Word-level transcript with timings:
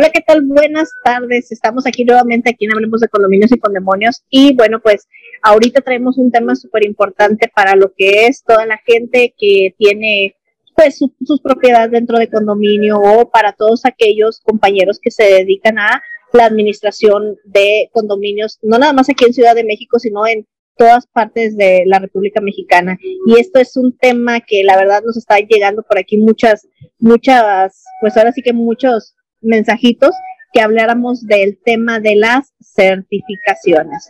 Hola, 0.00 0.12
¿qué 0.14 0.22
tal? 0.26 0.40
Buenas 0.46 0.88
tardes. 1.04 1.52
Estamos 1.52 1.86
aquí 1.86 2.06
nuevamente 2.06 2.48
aquí 2.48 2.64
en 2.64 2.72
Hablemos 2.72 3.02
de 3.02 3.08
Condominios 3.08 3.52
y 3.52 3.58
Condemonios. 3.58 4.22
Y 4.30 4.56
bueno, 4.56 4.80
pues 4.80 5.06
ahorita 5.42 5.82
traemos 5.82 6.16
un 6.16 6.32
tema 6.32 6.54
súper 6.54 6.86
importante 6.86 7.52
para 7.54 7.76
lo 7.76 7.92
que 7.94 8.24
es 8.24 8.42
toda 8.42 8.64
la 8.64 8.78
gente 8.78 9.34
que 9.36 9.74
tiene 9.76 10.36
pues 10.74 10.96
sus 10.96 11.42
propiedades 11.42 11.90
dentro 11.90 12.18
de 12.18 12.30
condominio 12.30 12.98
o 12.98 13.28
para 13.28 13.52
todos 13.52 13.84
aquellos 13.84 14.40
compañeros 14.40 14.98
que 15.02 15.10
se 15.10 15.24
dedican 15.24 15.78
a 15.78 16.00
la 16.32 16.46
administración 16.46 17.36
de 17.44 17.90
condominios, 17.92 18.58
no 18.62 18.78
nada 18.78 18.94
más 18.94 19.10
aquí 19.10 19.26
en 19.26 19.34
Ciudad 19.34 19.54
de 19.54 19.64
México, 19.64 19.98
sino 19.98 20.26
en 20.26 20.46
todas 20.78 21.06
partes 21.08 21.58
de 21.58 21.82
la 21.84 21.98
República 21.98 22.40
Mexicana. 22.40 22.96
Y 23.26 23.38
esto 23.38 23.60
es 23.60 23.76
un 23.76 23.94
tema 23.98 24.40
que 24.40 24.64
la 24.64 24.78
verdad 24.78 25.02
nos 25.04 25.18
está 25.18 25.36
llegando 25.40 25.82
por 25.82 25.98
aquí 25.98 26.16
muchas, 26.16 26.66
muchas, 26.98 27.84
pues 28.00 28.16
ahora 28.16 28.32
sí 28.32 28.40
que 28.40 28.54
muchos 28.54 29.14
mensajitos 29.40 30.14
que 30.52 30.60
habláramos 30.60 31.26
del 31.26 31.58
tema 31.64 32.00
de 32.00 32.16
las 32.16 32.52
certificaciones. 32.60 34.08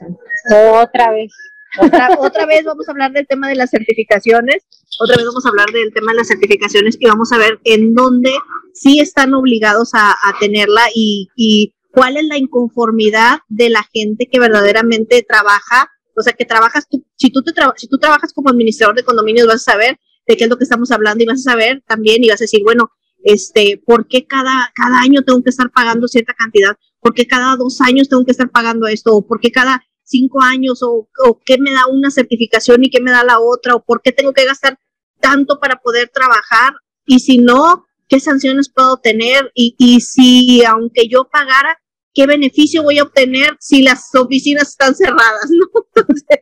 Otra 0.83 1.13
vez. 1.13 1.33
Otra, 1.79 2.09
otra 2.19 2.47
vez 2.47 2.65
vamos 2.65 2.89
a 2.89 2.93
hablar 2.93 3.13
del 3.13 3.29
tema 3.29 3.49
de 3.49 3.55
las 3.55 3.71
certificaciones, 3.71 4.65
otra 4.99 5.17
vez 5.17 5.25
vamos 5.25 5.47
a 5.47 5.51
hablar 5.51 5.71
del 5.71 5.93
tema 5.95 6.11
de 6.11 6.19
las 6.19 6.27
certificaciones 6.27 6.97
y 6.99 7.07
vamos 7.07 7.31
a 7.31 7.39
ver 7.39 7.61
en 7.63 7.95
dónde 7.95 8.33
sí 8.75 8.99
están 8.99 9.35
obligados 9.35 9.91
a, 9.95 10.17
tenerla 10.41 10.83
y, 10.93 11.29
y 11.37 11.75
cuál 11.93 12.17
es 12.17 12.25
la 12.25 12.39
inconformidad 12.39 13.39
de 13.49 13.71
la 13.71 13.85
gente 13.93 14.27
que 14.27 14.41
verdaderamente 14.41 15.25
trabaja, 15.27 15.89
o 16.17 16.23
sea, 16.23 16.33
que 16.33 16.45
trabajas 16.45 16.89
tú, 16.89 17.05
si 17.17 17.31
tú, 17.31 17.43
te 17.43 17.53
si 17.77 17.89
tú 17.89 17.99
trabajas 17.99 18.33
como 18.33 18.51
administrador 18.51 18.97
de 18.97 19.05
condominios 19.05 19.47
vas 19.47 19.67
a 19.67 19.73
saber 19.73 19.99
de 20.27 20.37
qué 20.37 20.45
es 20.45 20.51
lo 20.51 20.59
que 20.59 20.65
estamos 20.65 20.91
hablando 20.91 21.23
y 21.23 21.27
vas 21.27 21.47
a 21.47 21.53
saber 21.53 21.83
también 21.87 22.23
y 22.23 22.29
vas 22.29 22.41
a 22.41 22.45
decir, 22.45 22.63
bueno, 22.65 22.91
este, 23.25 23.83
¿por 23.85 24.07
qué 24.09 24.27
cada, 24.27 24.73
cada 24.75 25.01
año 25.01 25.23
tengo 25.23 25.43
que 25.43 25.51
estar 25.51 25.71
pagando 25.71 26.09
cierta 26.09 26.35
cantidad? 26.35 26.77
¿Por 27.01 27.15
qué 27.15 27.27
cada 27.27 27.57
dos 27.57 27.81
años 27.81 28.09
tengo 28.09 28.25
que 28.25 28.33
estar 28.33 28.51
pagando 28.51 28.87
esto? 28.87 29.15
¿O 29.15 29.27
por 29.27 29.41
qué 29.41 29.51
cada 29.51 29.83
cinco 30.05 30.43
años? 30.43 30.83
¿O, 30.83 31.09
o 31.27 31.41
qué 31.45 31.59
me 31.59 31.73
da 31.73 31.87
una 31.87 32.11
certificación 32.11 32.85
y 32.85 32.91
qué 32.91 33.01
me 33.01 33.11
da 33.11 33.25
la 33.25 33.41
otra? 33.41 33.75
¿O 33.75 33.85
por 33.85 34.03
qué 34.03 34.13
tengo 34.13 34.33
que 34.33 34.45
gastar 34.45 34.79
tanto 35.21 35.59
para 35.61 35.77
poder 35.77 36.11
trabajar? 36.13 36.75
Y 37.07 37.21
si 37.21 37.39
no, 37.39 37.87
¿qué 38.09 38.21
sanciones 38.21 38.71
puedo 38.71 38.99
tener? 38.99 39.51
Y, 39.55 39.75
y 39.79 40.01
si, 40.01 40.65
aunque 40.65 41.09
yo 41.09 41.29
pagara, 41.31 41.79
¿qué 42.15 42.27
beneficio 42.27 42.83
voy 42.83 42.99
a 42.99 43.05
obtener 43.05 43.57
si 43.61 43.83
las 43.83 44.15
oficinas 44.15 44.69
están 44.69 44.95
cerradas? 44.95 45.49
¿no? 45.51 45.67
Entonces, 45.97 46.41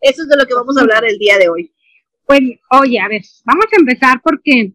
eso 0.00 0.22
es 0.22 0.28
de 0.28 0.36
lo 0.36 0.46
que 0.46 0.54
vamos 0.54 0.76
a 0.76 0.82
hablar 0.82 1.04
el 1.04 1.18
día 1.18 1.38
de 1.38 1.48
hoy. 1.48 1.72
Pues, 2.26 2.40
oye, 2.70 2.98
a 2.98 3.08
ver, 3.08 3.22
vamos 3.44 3.66
a 3.72 3.76
empezar 3.76 4.20
porque 4.22 4.72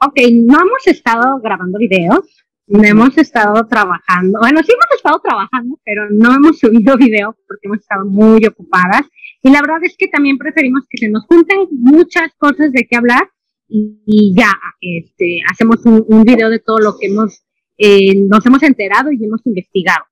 ok, 0.00 0.18
no 0.32 0.60
hemos 0.60 0.86
estado 0.86 1.40
grabando 1.40 1.78
videos, 1.78 2.44
no 2.66 2.82
hemos 2.84 3.18
estado 3.18 3.66
trabajando, 3.66 4.38
bueno, 4.40 4.60
sí 4.62 4.72
hemos 4.72 4.96
estado 4.96 5.20
trabajando, 5.22 5.78
pero 5.84 6.08
no 6.10 6.34
hemos 6.34 6.58
subido 6.58 6.96
video 6.96 7.36
porque 7.46 7.66
hemos 7.66 7.80
estado 7.80 8.06
muy 8.06 8.44
ocupadas. 8.46 9.02
Y 9.42 9.50
la 9.50 9.60
verdad 9.60 9.82
es 9.82 9.96
que 9.96 10.08
también 10.08 10.38
preferimos 10.38 10.84
que 10.88 10.98
se 10.98 11.08
nos 11.08 11.24
junten 11.26 11.66
muchas 11.72 12.30
cosas 12.38 12.72
de 12.72 12.86
qué 12.88 12.96
hablar 12.96 13.28
y, 13.68 14.34
ya 14.36 14.52
este, 14.80 15.40
hacemos 15.50 15.84
un, 15.84 16.24
video 16.24 16.48
de 16.48 16.58
todo 16.58 16.78
lo 16.78 16.96
que 16.98 17.06
hemos, 17.06 17.42
eh, 17.78 18.14
nos 18.28 18.44
hemos 18.46 18.62
enterado 18.62 19.10
y 19.12 19.24
hemos 19.24 19.44
investigado. 19.46 20.04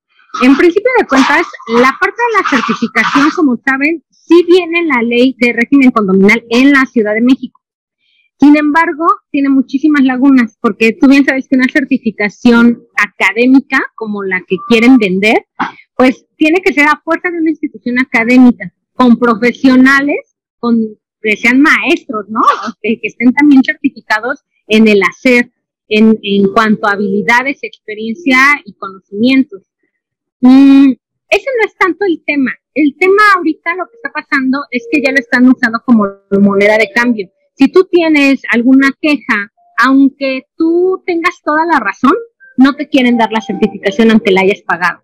En 0.43 0.57
principio 0.57 0.91
de 0.99 1.07
cuentas, 1.07 1.47
la 1.69 1.97
parte 1.99 2.17
de 2.17 2.43
la 2.43 2.49
certificación, 2.49 3.31
como 3.35 3.57
saben, 3.65 4.05
sí 4.11 4.45
viene 4.47 4.81
en 4.81 4.89
la 4.89 5.03
ley 5.03 5.35
de 5.39 5.53
régimen 5.53 5.91
condominal 5.91 6.45
en 6.51 6.73
la 6.73 6.85
Ciudad 6.87 7.15
de 7.15 7.23
México. 7.23 7.58
Sin 8.41 8.57
embargo, 8.57 9.07
tiene 9.31 9.49
muchísimas 9.49 10.05
lagunas, 10.05 10.57
porque 10.61 10.93
tú 10.93 11.09
bien 11.09 11.25
sabes 11.25 11.49
que 11.49 11.57
una 11.57 11.69
certificación 11.73 12.85
académica, 12.97 13.83
como 13.97 14.23
la 14.23 14.43
que 14.47 14.57
quieren 14.69 14.97
vender, 14.97 15.47
pues 15.97 16.25
tiene 16.37 16.61
que 16.63 16.73
ser 16.73 16.87
a 16.87 17.01
fuerza 17.05 17.31
de 17.31 17.39
una 17.39 17.51
institución 17.51 17.99
académica, 17.99 18.73
con 18.95 19.19
profesionales, 19.19 20.37
con 20.61 20.79
que 21.21 21.37
sean 21.37 21.61
maestros, 21.61 22.27
¿no? 22.29 22.41
que 22.81 23.01
estén 23.03 23.33
también 23.33 23.63
certificados 23.65 24.45
en 24.69 24.87
el 24.87 25.03
hacer, 25.03 25.51
en, 25.89 26.19
en 26.23 26.53
cuanto 26.53 26.87
a 26.87 26.93
habilidades, 26.93 27.59
experiencia 27.63 28.39
y 28.65 28.75
conocimientos. 28.75 29.63
Mm, 30.41 30.93
ese 31.29 31.47
no 31.61 31.67
es 31.67 31.75
tanto 31.77 32.05
el 32.07 32.23
tema. 32.25 32.53
El 32.75 32.95
tema 32.99 33.23
ahorita 33.37 33.75
lo 33.75 33.87
que 33.87 33.97
está 33.97 34.13
pasando 34.13 34.61
es 34.71 34.87
que 34.91 35.03
ya 35.03 35.11
lo 35.11 35.19
están 35.19 35.49
usando 35.49 35.81
como 35.85 36.07
moneda 36.41 36.79
de 36.79 36.91
cambio. 36.95 37.29
Si 37.59 37.67
tú 37.69 37.89
tienes 37.91 38.41
alguna 38.53 38.91
queja, 39.01 39.51
aunque 39.79 40.43
tú 40.57 41.03
tengas 41.05 41.35
toda 41.45 41.67
la 41.67 41.81
razón, 41.81 42.15
no 42.57 42.75
te 42.75 42.89
quieren 42.89 43.19
dar 43.19 43.33
la 43.33 43.41
certificación 43.41 44.13
aunque 44.13 44.31
la 44.31 44.43
hayas 44.43 44.63
pagado. 44.63 45.03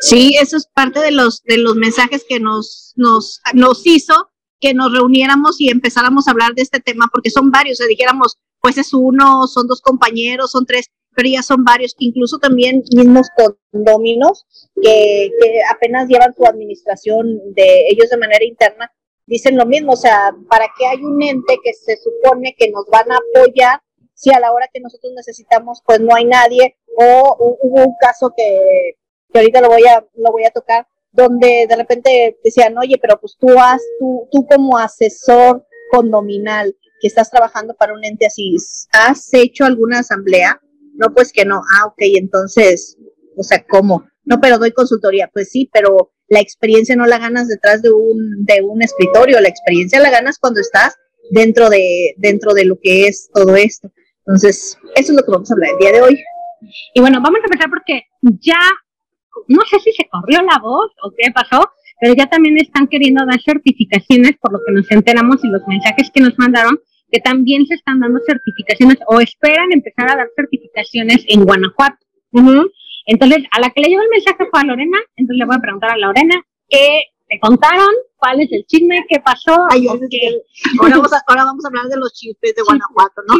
Sí, 0.00 0.36
eso 0.40 0.56
es 0.56 0.66
parte 0.74 1.00
de 1.00 1.12
los, 1.12 1.42
de 1.44 1.58
los 1.58 1.76
mensajes 1.76 2.24
que 2.28 2.40
nos, 2.40 2.92
nos, 2.96 3.40
nos 3.54 3.86
hizo 3.86 4.30
que 4.58 4.74
nos 4.74 4.92
reuniéramos 4.92 5.60
y 5.60 5.68
empezáramos 5.70 6.26
a 6.26 6.32
hablar 6.32 6.54
de 6.54 6.62
este 6.62 6.80
tema, 6.80 7.08
porque 7.12 7.30
son 7.30 7.50
varios, 7.50 7.80
o 7.80 7.86
dijéramos, 7.86 8.38
pues 8.60 8.78
es 8.78 8.92
uno, 8.92 9.46
son 9.46 9.68
dos 9.68 9.82
compañeros, 9.82 10.50
son 10.50 10.66
tres, 10.66 10.86
pero 11.14 11.28
ya 11.28 11.42
son 11.42 11.62
varios, 11.62 11.94
incluso 11.98 12.38
también 12.38 12.82
mismos 12.94 13.28
condóminos 13.70 14.46
que, 14.82 15.30
que 15.40 15.60
apenas 15.70 16.08
llevan 16.08 16.34
su 16.34 16.44
administración 16.46 17.38
de 17.54 17.88
ellos 17.90 18.08
de 18.10 18.16
manera 18.16 18.44
interna 18.44 18.90
dicen 19.26 19.56
lo 19.56 19.66
mismo, 19.66 19.92
o 19.92 19.96
sea, 19.96 20.34
¿para 20.48 20.66
qué 20.78 20.86
hay 20.86 21.02
un 21.02 21.22
ente 21.22 21.58
que 21.62 21.72
se 21.74 21.96
supone 21.96 22.54
que 22.58 22.70
nos 22.70 22.86
van 22.86 23.10
a 23.10 23.18
apoyar 23.18 23.80
si 24.14 24.30
a 24.32 24.40
la 24.40 24.52
hora 24.52 24.68
que 24.72 24.80
nosotros 24.80 25.12
necesitamos 25.14 25.82
pues 25.84 26.00
no 26.00 26.14
hay 26.14 26.24
nadie? 26.24 26.76
O 26.96 27.36
hubo 27.38 27.84
un 27.84 27.94
caso 28.00 28.32
que, 28.36 28.96
que 29.32 29.38
ahorita 29.38 29.60
lo 29.60 29.68
voy 29.68 29.84
a, 29.86 30.04
lo 30.14 30.32
voy 30.32 30.44
a 30.44 30.50
tocar, 30.50 30.86
donde 31.12 31.66
de 31.68 31.76
repente 31.76 32.38
decían, 32.42 32.76
oye, 32.78 32.96
pero 33.00 33.18
pues 33.20 33.36
tú 33.38 33.48
has, 33.58 33.82
tú, 33.98 34.28
tú 34.30 34.46
como 34.46 34.78
asesor 34.78 35.66
condominal 35.90 36.76
que 37.00 37.08
estás 37.08 37.30
trabajando 37.30 37.74
para 37.74 37.92
un 37.92 38.04
ente 38.04 38.26
así, 38.26 38.56
¿has 38.92 39.28
hecho 39.32 39.64
alguna 39.64 40.00
asamblea? 40.00 40.60
No, 40.94 41.12
pues 41.12 41.32
que 41.32 41.44
no. 41.44 41.60
Ah, 41.74 41.86
ok, 41.86 41.98
entonces, 41.98 42.96
o 43.36 43.42
sea, 43.42 43.64
¿cómo? 43.66 44.06
No, 44.26 44.40
pero 44.40 44.58
doy 44.58 44.72
consultoría. 44.72 45.30
Pues 45.32 45.50
sí, 45.50 45.70
pero 45.72 46.12
la 46.28 46.40
experiencia 46.40 46.96
no 46.96 47.06
la 47.06 47.18
ganas 47.18 47.48
detrás 47.48 47.80
de 47.82 47.90
un, 47.90 48.44
de 48.44 48.60
un 48.62 48.82
escritorio, 48.82 49.40
la 49.40 49.48
experiencia 49.48 50.00
la 50.00 50.10
ganas 50.10 50.38
cuando 50.38 50.60
estás 50.60 50.96
dentro 51.30 51.70
de, 51.70 52.14
dentro 52.18 52.52
de 52.52 52.64
lo 52.64 52.78
que 52.80 53.06
es 53.06 53.30
todo 53.32 53.56
esto. 53.56 53.90
Entonces, 54.26 54.76
eso 54.96 55.12
es 55.12 55.16
lo 55.16 55.22
que 55.22 55.30
vamos 55.30 55.50
a 55.50 55.54
hablar 55.54 55.70
el 55.72 55.78
día 55.78 55.92
de 55.92 56.02
hoy. 56.02 56.20
Y 56.94 57.00
bueno, 57.00 57.20
vamos 57.22 57.40
a 57.42 57.46
empezar 57.46 57.70
porque 57.70 58.02
ya, 58.40 58.58
no 59.46 59.62
sé 59.70 59.78
si 59.78 59.92
se 59.92 60.08
corrió 60.10 60.42
la 60.42 60.58
voz 60.60 60.90
o 61.02 61.12
qué 61.16 61.30
pasó, 61.32 61.70
pero 62.00 62.14
ya 62.14 62.26
también 62.26 62.58
están 62.58 62.88
queriendo 62.88 63.24
dar 63.24 63.40
certificaciones, 63.40 64.32
por 64.40 64.52
lo 64.52 64.58
que 64.66 64.72
nos 64.72 64.90
enteramos 64.90 65.44
y 65.44 65.48
los 65.48 65.62
mensajes 65.66 66.10
que 66.12 66.20
nos 66.20 66.36
mandaron, 66.38 66.78
que 67.10 67.20
también 67.20 67.66
se 67.66 67.74
están 67.74 68.00
dando 68.00 68.18
certificaciones 68.26 68.98
o 69.06 69.20
esperan 69.20 69.72
empezar 69.72 70.10
a 70.10 70.16
dar 70.16 70.28
certificaciones 70.34 71.24
en 71.28 71.44
Guanajuato. 71.44 72.04
Entonces, 73.06 73.44
a 73.52 73.60
la 73.60 73.70
que 73.70 73.80
le 73.80 73.88
llegó 73.88 74.02
el 74.02 74.08
mensaje 74.10 74.46
fue 74.50 74.60
a 74.60 74.64
Lorena, 74.64 74.98
entonces 75.16 75.38
le 75.38 75.46
voy 75.46 75.56
a 75.56 75.60
preguntar 75.60 75.90
a 75.92 75.96
Lorena 75.96 76.42
qué 76.68 77.02
te 77.28 77.38
contaron, 77.40 77.88
cuál 78.16 78.40
es 78.40 78.52
el 78.52 78.64
chisme, 78.66 79.04
qué 79.08 79.20
pasó. 79.20 79.52
ahora, 79.52 80.96
vamos 80.96 81.12
a, 81.12 81.22
ahora 81.26 81.44
vamos 81.44 81.64
a 81.64 81.68
hablar 81.68 81.86
de 81.86 81.96
los 81.96 82.12
chismes 82.12 82.54
de 82.54 82.62
Guanajuato, 82.62 83.22
¿no? 83.28 83.34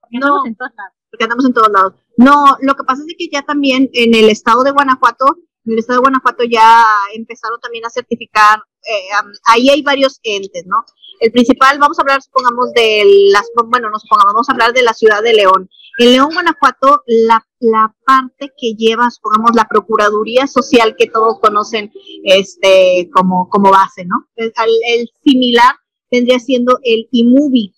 porque 0.00 0.18
no, 0.18 0.26
andamos 0.26 0.46
en 0.46 0.56
todos 0.56 0.72
lados. 0.76 0.92
Porque 1.10 1.24
andamos 1.24 1.44
en 1.46 1.52
todos 1.54 1.68
lados. 1.70 1.94
No, 2.16 2.56
lo 2.60 2.74
que 2.74 2.84
pasa 2.84 3.02
es 3.06 3.14
que 3.16 3.28
ya 3.32 3.42
también 3.42 3.90
en 3.92 4.14
el 4.14 4.28
estado 4.28 4.62
de 4.62 4.72
Guanajuato, 4.72 5.36
en 5.66 5.72
el 5.72 5.78
estado 5.78 5.98
de 5.98 6.02
Guanajuato 6.02 6.44
ya 6.44 6.84
empezaron 7.14 7.60
también 7.60 7.84
a 7.86 7.90
certificar, 7.90 8.60
eh, 8.86 9.08
ahí 9.46 9.70
hay 9.70 9.82
varios 9.82 10.20
entes, 10.22 10.64
¿no? 10.66 10.84
El 11.20 11.32
principal, 11.32 11.78
vamos 11.78 11.98
a 11.98 12.02
hablar, 12.02 12.20
supongamos, 12.22 12.72
de 12.74 13.30
las, 13.32 13.50
bueno, 13.66 13.88
no 13.88 13.98
supongamos, 13.98 14.34
vamos 14.34 14.48
a 14.48 14.52
hablar 14.52 14.72
de 14.72 14.82
la 14.82 14.92
ciudad 14.92 15.22
de 15.22 15.32
León. 15.32 15.70
En 15.98 16.12
León, 16.12 16.30
Guanajuato, 16.34 17.02
la, 17.06 17.46
la 17.60 17.94
parte 18.04 18.52
que 18.58 18.74
lleva, 18.74 19.10
supongamos, 19.10 19.52
la 19.54 19.66
Procuraduría 19.68 20.46
Social 20.46 20.96
que 20.98 21.06
todos 21.06 21.38
conocen 21.40 21.92
este, 22.24 23.08
como, 23.14 23.48
como 23.48 23.70
base, 23.70 24.04
¿no? 24.04 24.26
El, 24.36 24.52
el 24.88 25.10
similar 25.22 25.76
vendría 26.10 26.38
siendo 26.40 26.78
el 26.82 27.08
IMUBI, 27.10 27.74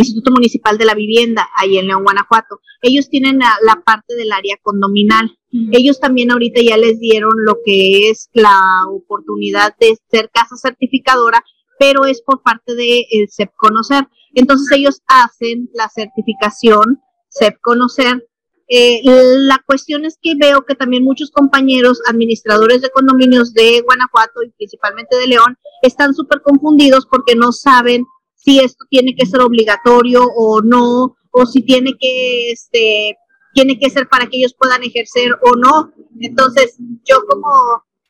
Instituto 0.00 0.30
Municipal 0.30 0.78
de 0.78 0.84
la 0.84 0.94
Vivienda, 0.94 1.48
ahí 1.56 1.78
en 1.78 1.86
León, 1.86 2.04
Guanajuato. 2.04 2.60
Ellos 2.82 3.08
tienen 3.08 3.38
la, 3.38 3.56
la 3.62 3.82
parte 3.84 4.14
del 4.14 4.32
área 4.32 4.56
condominal. 4.62 5.36
Ellos 5.72 6.00
también 6.00 6.30
ahorita 6.30 6.60
ya 6.60 6.76
les 6.76 7.00
dieron 7.00 7.32
lo 7.44 7.58
que 7.64 8.10
es 8.10 8.28
la 8.34 8.60
oportunidad 8.90 9.74
de 9.80 9.96
ser 10.10 10.28
casa 10.30 10.54
certificadora 10.56 11.42
pero 11.78 12.04
es 12.04 12.22
por 12.22 12.42
parte 12.42 12.74
de 12.74 13.06
el 13.10 13.28
CEP 13.30 13.50
Conocer. 13.56 14.08
Entonces 14.34 14.76
ellos 14.76 15.02
hacen 15.06 15.70
la 15.74 15.88
certificación 15.88 17.02
CEP 17.28 17.60
Conocer. 17.60 18.26
Eh, 18.68 19.00
la 19.04 19.62
cuestión 19.64 20.04
es 20.04 20.18
que 20.20 20.34
veo 20.34 20.62
que 20.62 20.74
también 20.74 21.04
muchos 21.04 21.30
compañeros 21.30 22.00
administradores 22.08 22.82
de 22.82 22.90
condominios 22.90 23.52
de 23.54 23.80
Guanajuato 23.82 24.42
y 24.42 24.50
principalmente 24.50 25.16
de 25.16 25.28
León 25.28 25.56
están 25.82 26.14
súper 26.14 26.42
confundidos 26.42 27.06
porque 27.06 27.36
no 27.36 27.52
saben 27.52 28.04
si 28.46 28.60
esto 28.60 28.84
tiene 28.88 29.16
que 29.16 29.26
ser 29.26 29.40
obligatorio 29.40 30.22
o 30.22 30.60
no, 30.62 31.16
o 31.32 31.46
si 31.46 31.62
tiene 31.62 31.94
que, 31.98 32.52
este, 32.52 33.18
tiene 33.52 33.76
que 33.76 33.90
ser 33.90 34.08
para 34.08 34.28
que 34.28 34.36
ellos 34.36 34.54
puedan 34.56 34.84
ejercer 34.84 35.32
o 35.42 35.56
no. 35.56 35.92
Entonces, 36.20 36.76
yo 37.04 37.16
como, 37.28 37.50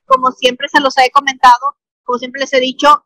como 0.05 0.33
siempre 0.33 0.69
se 0.69 0.81
los 0.81 0.94
he 0.99 1.11
comentado, 1.11 1.77
como 2.05 2.19
siempre 2.19 2.43
les 2.43 2.53
he 2.53 2.61
dicho, 2.61 3.05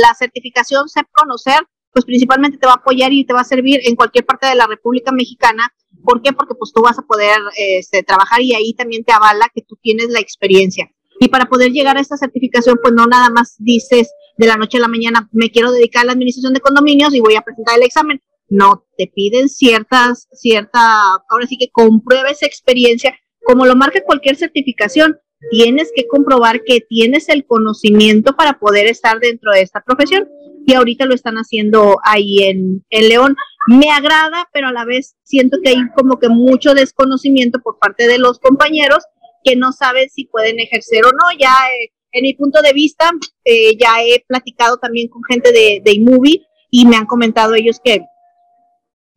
la 0.00 0.14
certificación 0.14 0.88
SEP 0.88 1.08
Conocer, 1.10 1.66
pues 1.92 2.04
principalmente 2.04 2.58
te 2.58 2.66
va 2.66 2.74
a 2.74 2.76
apoyar 2.76 3.12
y 3.12 3.24
te 3.24 3.32
va 3.32 3.40
a 3.40 3.44
servir 3.44 3.80
en 3.82 3.96
cualquier 3.96 4.24
parte 4.24 4.46
de 4.46 4.54
la 4.54 4.68
República 4.68 5.10
Mexicana. 5.10 5.74
¿Por 6.04 6.22
qué? 6.22 6.32
Porque 6.32 6.54
pues 6.54 6.72
tú 6.72 6.80
vas 6.80 6.98
a 6.98 7.02
poder 7.02 7.40
este, 7.56 8.04
trabajar 8.04 8.40
y 8.40 8.54
ahí 8.54 8.72
también 8.74 9.02
te 9.02 9.12
avala 9.12 9.50
que 9.52 9.62
tú 9.62 9.76
tienes 9.82 10.10
la 10.10 10.20
experiencia. 10.20 10.88
Y 11.20 11.28
para 11.28 11.46
poder 11.46 11.72
llegar 11.72 11.96
a 11.96 12.00
esta 12.00 12.16
certificación, 12.16 12.78
pues 12.82 12.94
no 12.94 13.06
nada 13.06 13.30
más 13.30 13.56
dices 13.58 14.10
de 14.36 14.46
la 14.46 14.56
noche 14.56 14.78
a 14.78 14.80
la 14.80 14.88
mañana, 14.88 15.28
me 15.32 15.50
quiero 15.50 15.72
dedicar 15.72 16.02
a 16.02 16.06
la 16.06 16.12
administración 16.12 16.54
de 16.54 16.60
condominios 16.60 17.14
y 17.14 17.20
voy 17.20 17.34
a 17.34 17.42
presentar 17.42 17.76
el 17.76 17.84
examen. 17.84 18.22
No, 18.48 18.86
te 18.96 19.10
piden 19.14 19.48
ciertas, 19.48 20.28
cierta, 20.32 20.80
ahora 21.28 21.46
sí 21.46 21.58
que 21.58 21.70
compruebes 21.70 22.42
experiencia, 22.42 23.14
como 23.44 23.66
lo 23.66 23.76
marca 23.76 24.02
cualquier 24.04 24.36
certificación. 24.36 25.18
Tienes 25.50 25.92
que 25.94 26.06
comprobar 26.08 26.64
que 26.64 26.80
tienes 26.80 27.28
el 27.28 27.46
conocimiento 27.46 28.34
para 28.34 28.58
poder 28.58 28.86
estar 28.86 29.20
dentro 29.20 29.52
de 29.52 29.62
esta 29.62 29.82
profesión 29.82 30.28
y 30.66 30.74
ahorita 30.74 31.06
lo 31.06 31.14
están 31.14 31.36
haciendo 31.36 31.98
ahí 32.04 32.42
en, 32.42 32.84
en 32.90 33.08
León. 33.08 33.36
Me 33.68 33.90
agrada, 33.90 34.48
pero 34.52 34.68
a 34.68 34.72
la 34.72 34.84
vez 34.84 35.16
siento 35.22 35.58
que 35.62 35.70
hay 35.70 35.88
como 35.96 36.18
que 36.18 36.28
mucho 36.28 36.74
desconocimiento 36.74 37.60
por 37.60 37.78
parte 37.78 38.08
de 38.08 38.18
los 38.18 38.38
compañeros 38.38 39.04
que 39.48 39.56
no 39.56 39.72
saben 39.72 40.08
si 40.10 40.26
pueden 40.26 40.60
ejercer 40.60 41.04
o 41.06 41.10
no. 41.10 41.38
Ya 41.38 41.54
eh, 41.80 41.92
en 42.12 42.22
mi 42.22 42.34
punto 42.34 42.60
de 42.60 42.72
vista, 42.72 43.10
eh, 43.44 43.76
ya 43.78 44.02
he 44.02 44.24
platicado 44.26 44.76
también 44.76 45.08
con 45.08 45.22
gente 45.24 45.52
de, 45.52 45.80
de 45.84 45.92
iMovie 45.92 46.46
y 46.70 46.86
me 46.86 46.96
han 46.96 47.06
comentado 47.06 47.54
ellos 47.54 47.80
que, 47.82 48.02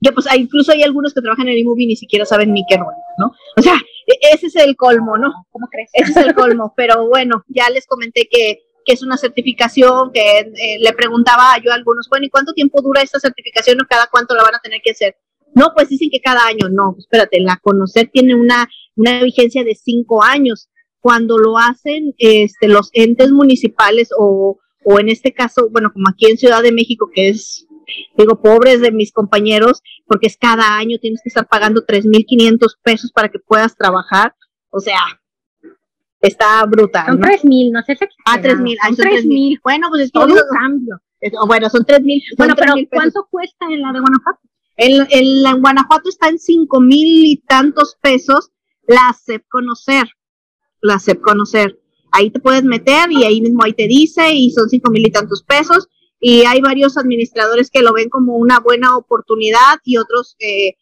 yo 0.03 0.13
pues 0.13 0.25
incluso 0.35 0.71
hay 0.71 0.81
algunos 0.81 1.13
que 1.13 1.21
trabajan 1.21 1.47
en 1.47 1.57
iMovie 1.59 1.83
y 1.83 1.87
ni 1.87 1.95
siquiera 1.95 2.25
saben 2.25 2.53
ni 2.53 2.65
qué 2.67 2.77
rol, 2.77 2.93
¿no? 3.19 3.31
O 3.55 3.61
sea, 3.61 3.75
e, 4.07 4.33
ese 4.33 4.47
es 4.47 4.55
el 4.55 4.75
colmo, 4.75 5.17
¿no? 5.17 5.31
¿Cómo 5.51 5.67
crees? 5.67 5.91
Ese 5.93 6.11
es 6.11 6.17
el 6.17 6.33
colmo, 6.33 6.73
pero 6.75 7.07
bueno, 7.07 7.43
ya 7.47 7.69
les 7.69 7.85
comenté 7.85 8.27
que, 8.29 8.63
que 8.83 8.93
es 8.93 9.03
una 9.03 9.17
certificación, 9.17 10.11
que 10.11 10.39
eh, 10.39 10.79
le 10.79 10.93
preguntaba 10.93 11.55
yo 11.63 11.71
a 11.71 11.75
algunos, 11.75 12.09
bueno, 12.09 12.25
¿y 12.25 12.29
cuánto 12.29 12.53
tiempo 12.53 12.81
dura 12.81 13.01
esta 13.01 13.19
certificación 13.19 13.79
o 13.79 13.87
cada 13.87 14.07
cuánto 14.07 14.33
la 14.33 14.43
van 14.43 14.55
a 14.55 14.59
tener 14.59 14.81
que 14.81 14.91
hacer? 14.91 15.17
No, 15.53 15.71
pues 15.75 15.89
dicen 15.89 16.09
que 16.11 16.21
cada 16.21 16.45
año, 16.45 16.69
no, 16.69 16.93
pues 16.93 17.05
espérate, 17.05 17.39
la 17.39 17.57
conocer 17.61 18.09
tiene 18.11 18.35
una, 18.35 18.69
una 18.95 19.23
vigencia 19.23 19.63
de 19.63 19.75
cinco 19.75 20.23
años. 20.23 20.69
Cuando 20.99 21.37
lo 21.37 21.57
hacen 21.57 22.13
este, 22.17 22.67
los 22.67 22.89
entes 22.93 23.31
municipales 23.31 24.09
o, 24.17 24.59
o 24.85 24.99
en 24.99 25.09
este 25.09 25.33
caso, 25.33 25.69
bueno, 25.71 25.91
como 25.91 26.09
aquí 26.09 26.27
en 26.27 26.37
Ciudad 26.37 26.61
de 26.61 26.71
México, 26.71 27.09
que 27.13 27.29
es, 27.29 27.67
digo, 28.17 28.39
pobres 28.41 28.81
de 28.81 28.91
mis 28.91 29.11
compañeros, 29.11 29.81
porque 30.05 30.27
es 30.27 30.37
cada 30.37 30.77
año, 30.77 30.97
tienes 31.01 31.21
que 31.23 31.29
estar 31.29 31.47
pagando 31.47 31.85
3.500 31.85 32.77
pesos 32.83 33.11
para 33.11 33.29
que 33.29 33.39
puedas 33.39 33.75
trabajar. 33.75 34.35
O 34.69 34.79
sea, 34.79 34.99
está 36.21 36.65
brutal. 36.65 37.07
Son 37.07 37.19
tres 37.19 37.43
mil, 37.43 37.71
no 37.71 37.81
sé 37.81 37.95
si 37.95 38.05
Ah, 38.25 38.39
tres 38.41 38.59
mil, 38.59 38.77
son 38.85 38.95
tres 38.95 39.25
mil. 39.25 39.59
Bueno, 39.63 39.87
pues 39.89 40.03
es 40.03 40.11
todo 40.11 40.25
un 40.25 40.39
cambio. 40.51 41.01
Bueno, 41.47 41.69
son 41.69 41.83
tres 41.85 42.01
mil. 42.01 42.21
Bueno, 42.37 42.55
pero 42.55 42.73
¿cuánto 42.91 43.27
cuesta 43.29 43.65
en 43.69 43.81
la 43.81 43.91
de 43.91 43.99
Guanajuato? 43.99 44.39
En, 44.83 45.05
en, 45.11 45.61
Guanajuato 45.61 46.09
está 46.09 46.27
en 46.27 46.39
cinco 46.39 46.81
mil 46.81 47.23
y 47.23 47.37
tantos 47.47 47.99
pesos 48.01 48.49
la 48.87 49.13
SEP 49.13 49.43
Conocer. 49.47 50.09
La 50.81 50.97
SEP 50.97 51.21
Conocer. 51.21 51.79
Ahí 52.11 52.31
te 52.31 52.39
puedes 52.39 52.63
meter 52.63 53.11
y 53.11 53.23
ahí 53.23 53.41
mismo 53.41 53.63
ahí 53.63 53.73
te 53.73 53.87
dice 53.87 54.33
y 54.33 54.49
son 54.49 54.69
cinco 54.69 54.89
mil 54.89 55.05
y 55.05 55.11
tantos 55.11 55.43
pesos. 55.43 55.87
Y 56.19 56.45
hay 56.45 56.61
varios 56.61 56.97
administradores 56.97 57.69
que 57.69 57.83
lo 57.83 57.93
ven 57.93 58.09
como 58.09 58.37
una 58.37 58.59
buena 58.59 58.97
oportunidad 58.97 59.77
y 59.83 59.97
otros 59.97 60.35
eh, 60.39 60.73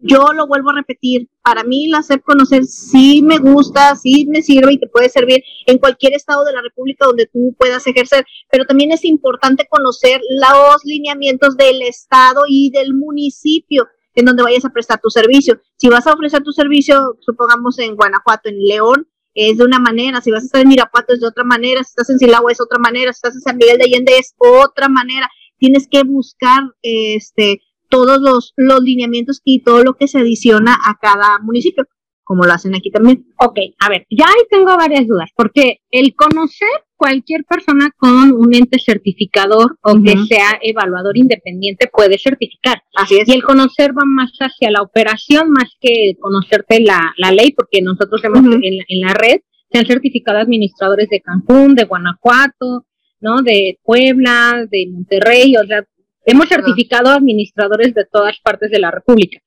yo 0.00 0.32
lo 0.32 0.46
vuelvo 0.46 0.70
a 0.70 0.76
repetir, 0.76 1.28
para 1.42 1.64
mí 1.64 1.88
la 1.88 2.02
SEP 2.02 2.22
Conocer 2.22 2.64
sí 2.64 3.22
me 3.22 3.38
gusta, 3.38 3.94
sí 3.96 4.26
me 4.28 4.42
sirve 4.42 4.72
y 4.72 4.78
te 4.78 4.88
puede 4.88 5.08
servir 5.08 5.42
en 5.66 5.78
cualquier 5.78 6.14
estado 6.14 6.44
de 6.44 6.52
la 6.52 6.62
República 6.62 7.06
donde 7.06 7.26
tú 7.26 7.54
puedas 7.58 7.86
ejercer, 7.86 8.24
pero 8.50 8.64
también 8.64 8.92
es 8.92 9.04
importante 9.04 9.66
conocer 9.68 10.20
los 10.30 10.84
lineamientos 10.84 11.56
del 11.56 11.82
estado 11.82 12.42
y 12.48 12.70
del 12.70 12.94
municipio 12.94 13.86
en 14.14 14.24
donde 14.24 14.42
vayas 14.42 14.64
a 14.64 14.70
prestar 14.70 15.00
tu 15.00 15.10
servicio. 15.10 15.60
Si 15.76 15.88
vas 15.88 16.06
a 16.06 16.12
ofrecer 16.12 16.42
tu 16.42 16.52
servicio, 16.52 17.16
supongamos 17.20 17.78
en 17.78 17.94
Guanajuato, 17.94 18.48
en 18.48 18.58
León, 18.58 19.08
es 19.34 19.58
de 19.58 19.64
una 19.64 19.78
manera, 19.78 20.20
si 20.20 20.30
vas 20.30 20.42
a 20.42 20.46
estar 20.46 20.62
en 20.62 20.72
Irapuato 20.72 21.14
es 21.14 21.20
de 21.20 21.28
otra 21.28 21.44
manera, 21.44 21.84
si 21.84 21.90
estás 21.90 22.10
en 22.10 22.18
Silagua 22.18 22.50
es 22.50 22.60
otra 22.60 22.78
manera, 22.78 23.12
si 23.12 23.18
estás 23.18 23.34
en 23.34 23.40
San 23.42 23.56
Miguel 23.56 23.78
de 23.78 23.84
Allende 23.84 24.18
es 24.18 24.34
otra 24.38 24.88
manera. 24.88 25.28
Tienes 25.58 25.86
que 25.88 26.02
buscar 26.02 26.62
este 26.82 27.60
todos 27.90 28.20
los, 28.20 28.54
los 28.56 28.82
lineamientos 28.82 29.40
y 29.44 29.62
todo 29.62 29.84
lo 29.84 29.94
que 29.94 30.08
se 30.08 30.18
adiciona 30.18 30.76
a 30.86 30.96
cada 31.00 31.38
municipio, 31.40 31.84
como 32.22 32.44
lo 32.44 32.52
hacen 32.52 32.74
aquí 32.74 32.90
también. 32.90 33.26
Ok, 33.38 33.58
a 33.80 33.88
ver, 33.88 34.06
ya 34.10 34.26
ahí 34.26 34.44
tengo 34.48 34.76
varias 34.76 35.06
dudas, 35.06 35.30
porque 35.36 35.80
el 35.90 36.14
conocer 36.14 36.68
cualquier 36.96 37.44
persona 37.44 37.90
con 37.96 38.32
un 38.32 38.54
ente 38.54 38.78
certificador 38.78 39.78
o 39.82 40.02
que 40.02 40.18
sea 40.28 40.58
evaluador 40.60 41.16
independiente 41.16 41.88
puede 41.90 42.18
certificar. 42.18 42.82
Así 42.94 43.16
es. 43.16 43.26
Y 43.26 43.32
el 43.32 43.42
conocer 43.42 43.92
va 43.92 44.04
más 44.04 44.32
hacia 44.38 44.70
la 44.70 44.82
operación 44.82 45.50
más 45.50 45.70
que 45.80 46.14
conocerte 46.20 46.80
la, 46.80 47.14
la 47.16 47.32
ley, 47.32 47.52
porque 47.52 47.80
nosotros 47.80 48.22
hemos 48.24 48.44
en, 48.44 48.80
en 48.86 49.00
la 49.00 49.14
red 49.14 49.40
se 49.72 49.78
han 49.78 49.86
certificado 49.86 50.38
administradores 50.38 51.08
de 51.08 51.20
Cancún, 51.20 51.74
de 51.74 51.84
Guanajuato, 51.84 52.86
¿no? 53.20 53.42
De 53.42 53.78
Puebla, 53.82 54.66
de 54.70 54.88
Monterrey, 54.90 55.54
o 55.56 55.64
sea, 55.66 55.84
Hemos 56.30 56.48
certificado 56.48 57.10
administradores 57.10 57.92
de 57.92 58.04
todas 58.04 58.38
partes 58.38 58.70
de 58.70 58.78
la 58.78 58.92
República. 58.92 59.40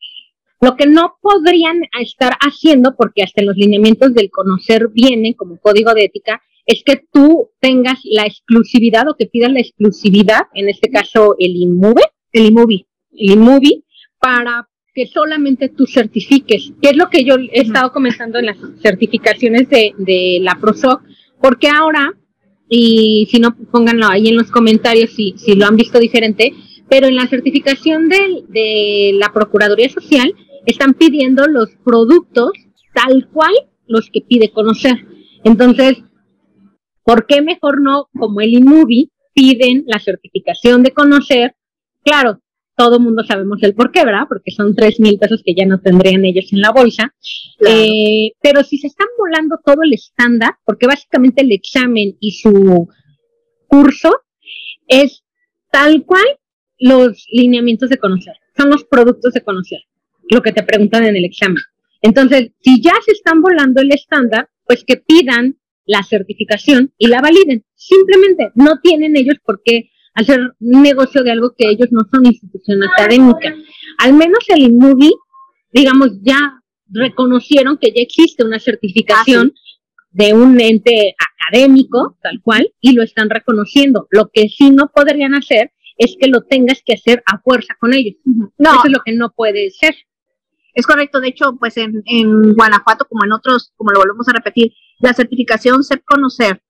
Lo 0.59 0.75
que 0.75 0.85
no 0.85 1.15
podrían 1.21 1.79
estar 1.97 2.33
haciendo, 2.41 2.97
porque 2.97 3.23
hasta 3.23 3.39
en 3.39 3.47
los 3.47 3.55
lineamientos 3.55 4.13
del 4.13 4.29
conocer 4.29 4.89
viene 4.89 5.33
como 5.33 5.57
código 5.59 5.93
de 5.93 6.03
ética, 6.03 6.41
es 6.65 6.83
que 6.85 7.01
tú 7.09 7.51
tengas 7.61 8.01
la 8.03 8.25
exclusividad 8.25 9.07
o 9.07 9.15
que 9.15 9.27
pidas 9.27 9.53
la 9.53 9.61
exclusividad, 9.61 10.41
en 10.55 10.67
este 10.67 10.89
caso 10.89 11.37
el 11.39 11.55
IMUVE, 11.55 12.03
el 12.33 12.47
IMUVI, 12.47 12.85
el 13.13 13.31
IMUVI, 13.31 13.85
para 14.19 14.67
que 14.93 15.07
solamente 15.07 15.69
tú 15.69 15.85
certifiques, 15.85 16.73
que 16.81 16.89
es 16.89 16.97
lo 16.97 17.09
que 17.09 17.23
yo 17.23 17.35
he 17.35 17.61
estado 17.61 17.93
comentando 17.93 18.39
en 18.39 18.47
las 18.47 18.57
certificaciones 18.81 19.69
de, 19.69 19.93
de 19.97 20.39
la 20.41 20.55
PROSOC, 20.59 21.01
porque 21.39 21.69
ahora 21.69 22.13
y 22.75 23.27
si 23.29 23.39
no, 23.39 23.55
pónganlo 23.71 24.07
ahí 24.07 24.29
en 24.29 24.35
los 24.37 24.49
comentarios 24.49 25.11
si, 25.11 25.35
si 25.37 25.53
lo 25.53 25.67
han 25.67 25.75
visto 25.75 25.99
diferente, 25.99 26.53
pero 26.93 27.07
en 27.07 27.15
la 27.15 27.25
certificación 27.25 28.07
de, 28.07 28.43
de 28.49 29.13
la 29.15 29.33
Procuraduría 29.33 29.89
Social 29.89 30.31
están 30.67 30.93
pidiendo 30.93 31.47
los 31.47 31.71
productos 31.83 32.51
tal 32.93 33.27
cual 33.33 33.51
los 33.87 34.11
que 34.11 34.21
pide 34.21 34.51
conocer. 34.51 34.93
Entonces, 35.43 36.03
¿por 37.03 37.25
qué 37.25 37.41
mejor 37.41 37.81
no, 37.81 38.09
como 38.15 38.41
el 38.41 38.53
INUBI, 38.53 39.09
piden 39.33 39.85
la 39.87 39.97
certificación 39.97 40.83
de 40.83 40.91
conocer? 40.91 41.55
Claro, 42.03 42.41
todo 42.75 42.99
mundo 42.99 43.23
sabemos 43.23 43.63
el 43.63 43.73
por 43.73 43.91
qué, 43.91 44.05
¿verdad? 44.05 44.27
Porque 44.29 44.51
son 44.51 44.75
tres 44.75 44.99
mil 44.99 45.17
pesos 45.17 45.41
que 45.43 45.55
ya 45.55 45.65
no 45.65 45.81
tendrían 45.81 46.23
ellos 46.25 46.53
en 46.53 46.61
la 46.61 46.69
bolsa. 46.69 47.15
Eh, 47.67 48.33
pero 48.39 48.61
si 48.63 48.77
se 48.77 48.85
están 48.85 49.07
volando 49.17 49.57
todo 49.65 49.81
el 49.81 49.93
estándar, 49.93 50.57
porque 50.63 50.85
básicamente 50.85 51.41
el 51.41 51.53
examen 51.53 52.17
y 52.19 52.33
su 52.33 52.87
curso 53.67 54.11
es 54.87 55.23
tal 55.71 56.05
cual 56.05 56.23
los 56.83 57.25
lineamientos 57.31 57.89
de 57.89 57.97
conocer, 57.97 58.33
son 58.57 58.69
los 58.69 58.83
productos 58.83 59.33
de 59.33 59.41
conocer, 59.41 59.79
lo 60.29 60.41
que 60.41 60.51
te 60.51 60.63
preguntan 60.63 61.05
en 61.05 61.15
el 61.15 61.23
examen. 61.23 61.63
Entonces, 62.01 62.51
si 62.59 62.81
ya 62.81 62.91
se 63.05 63.13
están 63.13 63.41
volando 63.41 63.81
el 63.81 63.93
estándar, 63.93 64.49
pues 64.65 64.83
que 64.85 64.97
pidan 64.97 65.55
la 65.85 66.03
certificación 66.03 66.91
y 66.97 67.07
la 67.07 67.21
validen. 67.21 67.63
Simplemente 67.73 68.51
no 68.55 68.81
tienen 68.81 69.15
ellos 69.15 69.37
por 69.45 69.61
qué 69.63 69.91
hacer 70.13 70.41
negocio 70.59 71.23
de 71.23 71.31
algo 71.31 71.55
que 71.57 71.69
ellos 71.69 71.87
no 71.91 72.01
son 72.11 72.25
institución 72.25 72.83
académica. 72.83 73.55
Al 73.99 74.13
menos 74.13 74.39
el 74.49 74.63
INMUBI, 74.63 75.13
digamos, 75.71 76.09
ya 76.21 76.61
reconocieron 76.89 77.77
que 77.77 77.93
ya 77.95 78.01
existe 78.01 78.43
una 78.43 78.59
certificación 78.59 79.53
ah, 79.55 79.59
de 80.11 80.33
un 80.33 80.59
ente 80.59 81.15
académico, 81.47 82.17
tal 82.21 82.41
cual, 82.41 82.73
y 82.81 82.91
lo 82.91 83.03
están 83.03 83.29
reconociendo. 83.29 84.07
Lo 84.11 84.29
que 84.33 84.49
sí 84.49 84.69
no 84.69 84.91
podrían 84.93 85.33
hacer 85.33 85.71
es 85.97 86.15
que 86.19 86.27
lo 86.27 86.41
tengas 86.41 86.81
que 86.85 86.93
hacer 86.93 87.23
a 87.25 87.39
fuerza 87.39 87.75
con 87.79 87.93
ellos. 87.93 88.15
No. 88.25 88.71
Eso 88.71 88.81
es 88.85 88.91
lo 88.91 88.99
que 89.05 89.13
no 89.13 89.31
puede 89.31 89.69
ser. 89.71 89.95
Es 90.73 90.87
correcto, 90.87 91.19
de 91.19 91.27
hecho, 91.27 91.55
pues 91.59 91.77
en, 91.77 92.01
en 92.05 92.53
Guanajuato, 92.53 93.05
como 93.07 93.23
en 93.25 93.31
otros, 93.31 93.73
como 93.75 93.91
lo 93.91 93.99
volvemos 93.99 94.27
a 94.27 94.33
repetir, 94.33 94.73
la 94.99 95.13
certificación 95.13 95.83
SEP 95.83 96.03
Conocer 96.03 96.61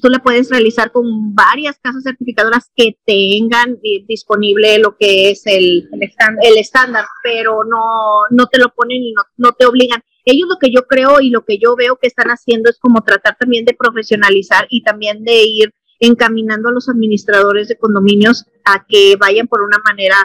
tú 0.00 0.08
la 0.08 0.18
puedes 0.18 0.50
realizar 0.50 0.92
con 0.92 1.34
varias 1.34 1.78
casas 1.78 2.02
certificadoras 2.04 2.70
que 2.74 2.98
tengan 3.04 3.78
eh, 3.82 4.04
disponible 4.06 4.78
lo 4.78 4.96
que 4.96 5.30
es 5.30 5.46
el, 5.46 5.88
el 5.92 6.58
estándar, 6.58 7.04
pero 7.22 7.64
no, 7.64 8.26
no 8.30 8.46
te 8.46 8.58
lo 8.58 8.68
ponen 8.74 9.02
y 9.02 9.12
no, 9.12 9.22
no 9.36 9.52
te 9.52 9.66
obligan. 9.66 10.02
Ellos 10.24 10.48
lo 10.48 10.58
que 10.58 10.70
yo 10.70 10.86
creo 10.86 11.20
y 11.20 11.30
lo 11.30 11.44
que 11.44 11.58
yo 11.58 11.76
veo 11.76 11.96
que 11.96 12.06
están 12.06 12.28
haciendo 12.28 12.68
es 12.68 12.78
como 12.78 13.02
tratar 13.02 13.36
también 13.38 13.64
de 13.64 13.74
profesionalizar 13.74 14.66
y 14.68 14.82
también 14.82 15.24
de 15.24 15.42
ir 15.44 15.74
encaminando 16.00 16.68
a 16.68 16.72
los 16.72 16.88
administradores 16.88 17.68
de 17.68 17.78
condominios 17.78 18.46
a 18.64 18.84
que 18.88 19.16
vayan 19.16 19.46
por 19.46 19.62
una 19.62 19.78
manera 19.78 20.16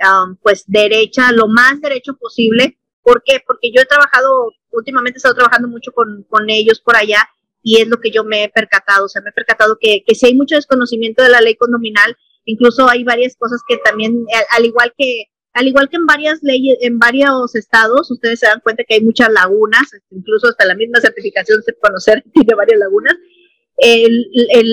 um, 0.00 0.36
pues 0.36 0.64
derecha, 0.66 1.32
lo 1.32 1.48
más 1.48 1.80
derecho 1.80 2.16
posible 2.16 2.78
¿Por 3.04 3.22
qué? 3.22 3.40
Porque 3.46 3.70
yo 3.70 3.82
he 3.82 3.84
trabajado, 3.84 4.50
últimamente 4.70 5.18
he 5.18 5.18
estado 5.18 5.34
trabajando 5.34 5.68
mucho 5.68 5.92
con, 5.92 6.24
con 6.28 6.48
ellos 6.48 6.80
por 6.80 6.96
allá 6.96 7.28
y 7.62 7.80
es 7.80 7.88
lo 7.88 8.00
que 8.00 8.10
yo 8.10 8.24
me 8.24 8.44
he 8.44 8.48
percatado, 8.48 9.04
o 9.04 9.08
sea, 9.08 9.20
me 9.22 9.28
he 9.28 9.32
percatado 9.34 9.76
que, 9.78 10.02
que 10.06 10.14
si 10.14 10.26
hay 10.26 10.34
mucho 10.34 10.56
desconocimiento 10.56 11.22
de 11.22 11.28
la 11.28 11.42
ley 11.42 11.54
condominal, 11.54 12.16
incluso 12.46 12.88
hay 12.88 13.04
varias 13.04 13.36
cosas 13.36 13.60
que 13.68 13.76
también, 13.76 14.24
al, 14.50 14.64
igual 14.64 14.92
que 14.96 15.26
al 15.52 15.68
igual 15.68 15.88
que 15.88 15.96
en 15.96 16.06
varias 16.06 16.42
leyes, 16.42 16.78
en 16.80 16.98
varios 16.98 17.54
estados, 17.54 18.10
ustedes 18.10 18.40
se 18.40 18.46
dan 18.46 18.60
cuenta 18.60 18.84
que 18.84 18.94
hay 18.94 19.02
muchas 19.02 19.30
lagunas, 19.30 19.88
incluso 20.10 20.48
hasta 20.48 20.64
la 20.64 20.74
misma 20.74 21.00
certificación 21.00 21.62
se 21.62 21.74
conocer 21.74 22.24
tiene 22.34 22.54
varias 22.54 22.80
lagunas. 22.80 23.14
El, 23.76 24.26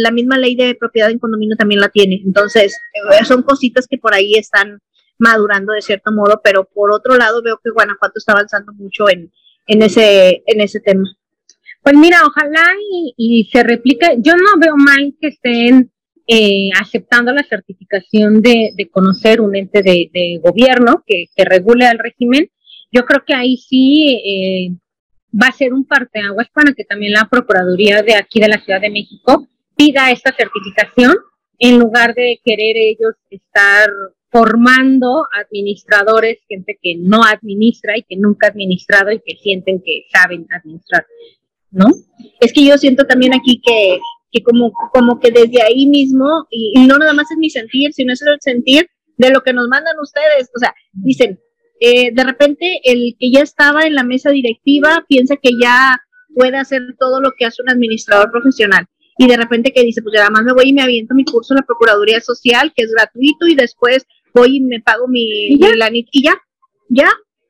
la 0.03 0.11
misma 0.11 0.37
ley 0.37 0.55
de 0.55 0.75
propiedad 0.75 1.09
en 1.09 1.19
condominio 1.19 1.55
también 1.55 1.81
la 1.81 1.89
tiene. 1.89 2.21
Entonces, 2.25 2.77
eh, 2.93 3.25
son 3.25 3.43
cositas 3.43 3.87
que 3.87 3.97
por 3.97 4.13
ahí 4.13 4.33
están 4.35 4.79
madurando 5.17 5.73
de 5.73 5.81
cierto 5.81 6.11
modo, 6.11 6.41
pero 6.43 6.65
por 6.65 6.91
otro 6.91 7.15
lado 7.15 7.41
veo 7.43 7.59
que 7.63 7.71
Guanajuato 7.71 8.13
está 8.17 8.33
avanzando 8.33 8.73
mucho 8.73 9.09
en, 9.09 9.31
en, 9.67 9.81
ese, 9.81 10.43
en 10.45 10.61
ese 10.61 10.79
tema. 10.79 11.07
Pues 11.83 11.95
mira, 11.95 12.21
ojalá 12.25 12.73
y, 13.17 13.49
se 13.51 13.63
replique. 13.63 14.17
Yo 14.19 14.33
no 14.35 14.59
veo 14.59 14.75
mal 14.77 15.15
que 15.19 15.29
estén 15.29 15.91
eh, 16.27 16.69
aceptando 16.79 17.33
la 17.33 17.43
certificación 17.43 18.41
de, 18.41 18.89
conocer 18.91 19.41
un 19.41 19.55
ente 19.55 19.81
de, 19.81 20.39
gobierno 20.43 21.03
que, 21.05 21.27
regule 21.43 21.85
al 21.87 21.97
régimen. 21.97 22.49
Yo 22.91 23.05
creo 23.05 23.23
que 23.25 23.33
ahí 23.33 23.57
sí 23.57 24.21
eh, 24.25 24.77
va 25.33 25.47
a 25.47 25.51
ser 25.51 25.73
un 25.73 25.85
parteaguas 25.85 26.47
para 26.53 26.73
que 26.73 26.83
también 26.83 27.13
la 27.13 27.27
Procuraduría 27.29 28.01
de 28.01 28.15
aquí 28.15 28.39
de 28.39 28.47
la 28.47 28.59
Ciudad 28.59 28.81
de 28.81 28.89
México 28.89 29.47
pida 29.75 30.11
esta 30.11 30.33
certificación 30.35 31.15
en 31.59 31.79
lugar 31.79 32.13
de 32.15 32.39
querer 32.43 32.75
ellos 32.77 33.15
estar 33.29 33.89
formando 34.31 35.25
administradores, 35.33 36.39
gente 36.47 36.79
que 36.81 36.95
no 36.97 37.23
administra 37.23 37.97
y 37.97 38.03
que 38.03 38.15
nunca 38.15 38.47
ha 38.47 38.49
administrado 38.49 39.11
y 39.11 39.19
que 39.19 39.35
sienten 39.35 39.81
que 39.85 40.05
saben 40.11 40.47
administrar, 40.49 41.05
¿no? 41.69 41.87
Es 42.39 42.53
que 42.53 42.65
yo 42.65 42.77
siento 42.77 43.05
también 43.05 43.33
aquí 43.33 43.61
que, 43.63 43.99
que 44.31 44.41
como, 44.41 44.71
como 44.93 45.19
que 45.19 45.31
desde 45.31 45.61
ahí 45.61 45.85
mismo, 45.85 46.47
y, 46.49 46.73
no 46.87 46.97
nada 46.97 47.13
más 47.13 47.29
es 47.29 47.37
mi 47.37 47.49
sentir, 47.49 47.93
sino 47.93 48.13
es 48.13 48.21
el 48.21 48.37
sentir 48.39 48.89
de 49.17 49.29
lo 49.29 49.41
que 49.41 49.53
nos 49.53 49.67
mandan 49.67 49.99
ustedes, 50.01 50.49
o 50.55 50.59
sea, 50.59 50.73
dicen, 50.93 51.39
eh, 51.81 52.11
de 52.13 52.23
repente 52.23 52.79
el 52.83 53.15
que 53.19 53.31
ya 53.31 53.41
estaba 53.41 53.81
en 53.81 53.95
la 53.95 54.03
mesa 54.03 54.29
directiva 54.29 55.03
piensa 55.09 55.35
que 55.35 55.49
ya 55.59 55.99
puede 56.33 56.57
hacer 56.57 56.81
todo 56.99 57.19
lo 57.19 57.33
que 57.37 57.45
hace 57.45 57.61
un 57.61 57.69
administrador 57.69 58.31
profesional 58.31 58.85
y 59.17 59.27
de 59.27 59.35
repente 59.35 59.73
que 59.73 59.83
dice, 59.83 60.01
pues 60.01 60.15
ya 60.15 60.29
más 60.29 60.43
me 60.43 60.53
voy 60.53 60.69
y 60.69 60.73
me 60.73 60.83
aviento 60.83 61.13
mi 61.13 61.25
curso 61.25 61.53
en 61.53 61.57
la 61.57 61.65
Procuraduría 61.65 62.21
Social, 62.21 62.71
que 62.75 62.83
es 62.83 62.91
gratuito, 62.91 63.47
y 63.47 63.55
después 63.55 64.05
voy 64.33 64.57
y 64.57 64.61
me 64.61 64.79
pago 64.79 65.07
mi, 65.07 65.49
¿Y 65.49 65.59
ya? 65.59 65.69
y 65.91 66.23
ya, 66.23 66.33
ya, 66.89 67.09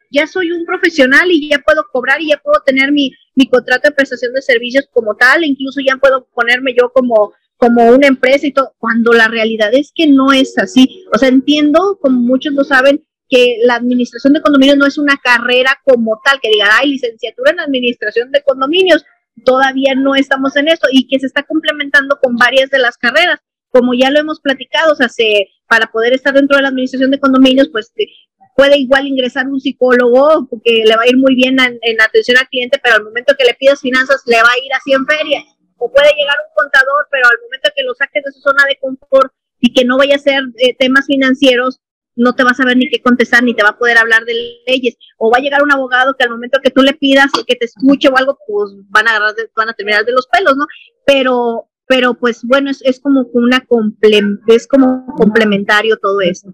ya 0.10 0.28
soy 0.28 0.52
un 0.52 0.66
profesional 0.66 1.30
y 1.30 1.50
ya 1.50 1.60
puedo 1.60 1.86
cobrar 1.92 2.22
y 2.22 2.30
ya 2.30 2.38
puedo 2.44 2.62
tener 2.66 2.92
mi, 2.92 3.12
mi 3.36 3.48
contrato 3.48 3.88
de 3.88 3.96
prestación 3.96 4.34
de 4.34 4.42
servicios 4.42 4.88
como 4.92 5.16
tal, 5.16 5.44
incluso 5.46 5.82
ya 5.86 5.98
puedo 5.98 6.28
ponerme 6.34 6.74
yo 6.78 6.90
como 6.94 7.34
como 7.58 7.92
una 7.92 8.08
empresa 8.08 8.48
y 8.48 8.54
todo, 8.54 8.74
cuando 8.80 9.14
la 9.14 9.28
realidad 9.28 9.70
es 9.72 9.92
que 9.94 10.08
no 10.08 10.32
es 10.32 10.58
así. 10.58 11.06
O 11.14 11.20
sea, 11.20 11.30
entiendo, 11.30 12.00
como 12.02 12.20
muchos 12.20 12.54
lo 12.54 12.64
saben, 12.64 13.06
que 13.32 13.60
la 13.64 13.76
administración 13.76 14.34
de 14.34 14.42
condominios 14.42 14.78
no 14.78 14.86
es 14.86 14.98
una 14.98 15.18
carrera 15.24 15.80
como 15.86 16.20
tal, 16.24 16.40
que 16.42 16.50
diga, 16.50 16.68
hay 16.78 16.90
licenciatura 16.90 17.52
en 17.52 17.62
administración 17.62 18.30
de 18.30 18.44
condominios, 18.44 19.06
todavía 19.46 19.96
no 19.96 20.16
estamos 20.16 20.58
en 20.58 20.68
eso 20.68 20.86
y 20.92 21.08
que 21.08 21.18
se 21.18 21.28
está 21.28 21.44
complementando 21.44 22.20
con 22.22 22.36
varias 22.36 22.70
de 22.70 22.80
las 22.80 22.98
carreras. 22.98 23.40
Como 23.70 23.94
ya 23.94 24.12
lo 24.12 24.20
hemos 24.20 24.42
platicado, 24.42 24.92
o 24.92 24.96
sea, 24.96 25.08
se, 25.08 25.48
para 25.66 25.88
poder 25.88 26.12
estar 26.12 26.34
dentro 26.34 26.58
de 26.58 26.64
la 26.64 26.68
administración 26.68 27.10
de 27.10 27.22
condominios, 27.22 27.70
pues 27.72 27.94
puede 28.58 28.78
igual 28.78 29.08
ingresar 29.08 29.48
un 29.48 29.62
psicólogo 29.62 30.48
porque 30.50 30.84
le 30.86 30.96
va 30.98 31.04
a 31.04 31.08
ir 31.08 31.16
muy 31.16 31.34
bien 31.34 31.56
en, 31.60 32.02
atención 32.02 32.38
al 32.38 32.50
cliente, 32.50 32.82
pero 32.84 32.96
al 32.96 33.04
momento 33.04 33.34
que 33.40 33.46
le 33.46 33.54
pidas 33.54 33.80
finanzas 33.80 34.24
le 34.26 34.36
va 34.36 34.50
a 34.50 34.58
ir 34.58 34.74
así 34.74 34.92
en 34.92 35.06
feria. 35.06 35.42
O 35.78 35.90
puede 35.90 36.10
llegar 36.18 36.36
un 36.48 36.54
contador, 36.54 37.08
pero 37.10 37.28
al 37.28 37.42
momento 37.44 37.70
que 37.74 37.84
lo 37.84 37.96
saques 37.96 38.24
de 38.26 38.32
su 38.34 38.42
zona 38.42 38.66
de 38.68 38.78
confort 38.78 39.32
y 39.62 39.74
que 39.74 39.86
no 39.86 39.98
vaya 39.98 40.16
a 40.16 40.20
ser 40.20 40.44
eh, 40.58 40.76
temas 40.78 41.06
financieros, 41.06 41.80
no 42.15 42.34
te 42.34 42.44
va 42.44 42.51
a 42.51 42.56
saber 42.56 42.77
ni 42.77 42.89
qué 42.89 43.01
contestar, 43.01 43.44
ni 43.44 43.53
te 43.53 43.63
va 43.63 43.70
a 43.70 43.77
poder 43.77 43.98
hablar 43.98 44.25
de 44.25 44.34
leyes. 44.68 44.98
O 45.18 45.32
va 45.32 45.38
a 45.38 45.41
llegar 45.41 45.63
un 45.63 45.72
abogado 45.72 46.15
que 46.18 46.24
al 46.24 46.32
momento 46.32 46.60
que 46.62 46.72
tú 46.72 46.82
le 46.82 46.94
pidas 46.94 47.32
que 47.46 47.56
te 47.56 47.65
escuche 47.65 48.10
o 48.10 48.18
algo, 48.18 48.38
pues 48.48 48.72
van 48.89 49.08
a 49.08 49.12
agarrar, 49.12 49.36
van 49.56 49.70
a 49.70 49.74
terminar 49.74 50.06
de 50.06 50.12
los 50.12 50.27
pelos, 50.27 50.56
¿no? 50.58 50.65
Pero, 51.06 51.70
pero 51.88 52.13
pues 52.13 52.41
bueno, 52.44 52.70
es, 52.70 52.82
es 52.84 53.00
como 53.00 53.25
una 53.34 53.65
es 54.48 54.68
como 54.68 55.06
complementario 55.18 55.98
todo 56.01 56.22
eso. 56.22 56.53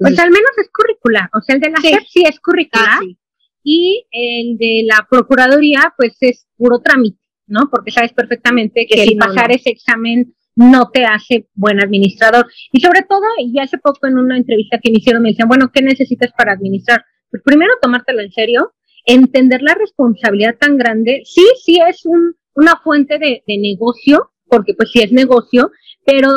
pues 0.00 0.18
al 0.18 0.30
menos 0.30 0.50
es 0.58 0.70
curricular, 0.72 1.28
o 1.32 1.40
sea, 1.40 1.54
el 1.56 1.60
de 1.60 1.70
la 1.70 1.76
sí. 1.78 1.96
sí 2.08 2.24
es 2.26 2.40
curricular 2.40 3.00
ah, 3.00 3.16
y 3.62 4.06
el 4.10 4.56
de 4.58 4.84
la 4.86 5.06
Procuraduría 5.10 5.92
pues 5.96 6.16
es 6.20 6.46
puro 6.56 6.80
trámite, 6.80 7.18
¿no? 7.46 7.68
Porque 7.70 7.90
sabes 7.90 8.12
perfectamente 8.12 8.86
que, 8.86 9.04
si 9.04 9.16
pasar 9.16 9.52
ese 9.52 9.70
examen 9.70 10.34
no 10.56 10.90
te 10.90 11.04
hace 11.04 11.48
buen 11.54 11.80
administrador. 11.80 12.46
Y 12.72 12.80
sobre 12.80 13.02
todo, 13.02 13.22
y 13.38 13.58
hace 13.60 13.78
poco 13.78 14.06
en 14.06 14.18
una 14.18 14.36
entrevista 14.36 14.78
que 14.82 14.90
me 14.90 14.98
hicieron 14.98 15.22
me 15.22 15.30
decían, 15.30 15.48
bueno, 15.48 15.70
¿qué 15.72 15.82
necesitas 15.82 16.32
para 16.36 16.52
administrar? 16.52 17.04
Pues 17.30 17.42
primero 17.44 17.72
tomártelo 17.80 18.22
en 18.22 18.32
serio, 18.32 18.72
entender 19.04 19.62
la 19.62 19.74
responsabilidad 19.74 20.56
tan 20.58 20.76
grande. 20.76 21.22
Sí, 21.24 21.46
sí 21.62 21.78
es 21.86 22.04
un, 22.06 22.34
una 22.54 22.80
fuente 22.82 23.18
de, 23.18 23.44
de 23.46 23.58
negocio, 23.58 24.32
porque 24.48 24.74
pues 24.74 24.90
sí 24.90 25.00
es 25.00 25.12
negocio, 25.12 25.70
pero 26.04 26.30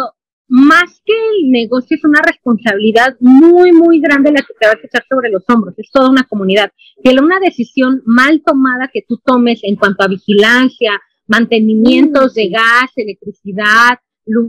más 0.50 1.02
que 1.06 1.14
el 1.14 1.52
negocio 1.52 1.96
es 1.96 2.04
una 2.04 2.22
responsabilidad 2.22 3.16
muy, 3.20 3.72
muy 3.72 4.02
grande 4.02 4.32
la 4.32 4.42
que 4.42 4.54
te 4.60 4.66
vas 4.66 4.78
a 4.78 4.88
echar 4.88 5.06
sobre 5.08 5.30
los 5.30 5.44
hombros. 5.48 5.76
Es 5.78 5.92
toda 5.92 6.10
una 6.10 6.24
comunidad. 6.24 6.72
Que 7.04 7.12
una 7.12 7.40
decisión 7.40 8.02
mal 8.06 8.42
tomada 8.44 8.90
que 8.92 9.04
tú 9.08 9.22
tomes 9.24 9.60
en 9.64 9.76
cuanto 9.76 10.04
a 10.04 10.08
vigilancia, 10.08 11.00
mantenimientos 11.28 12.34
de 12.34 12.50
gas, 12.50 12.92
electricidad, 12.96 14.00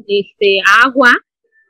este, 0.07 0.61
agua, 0.85 1.13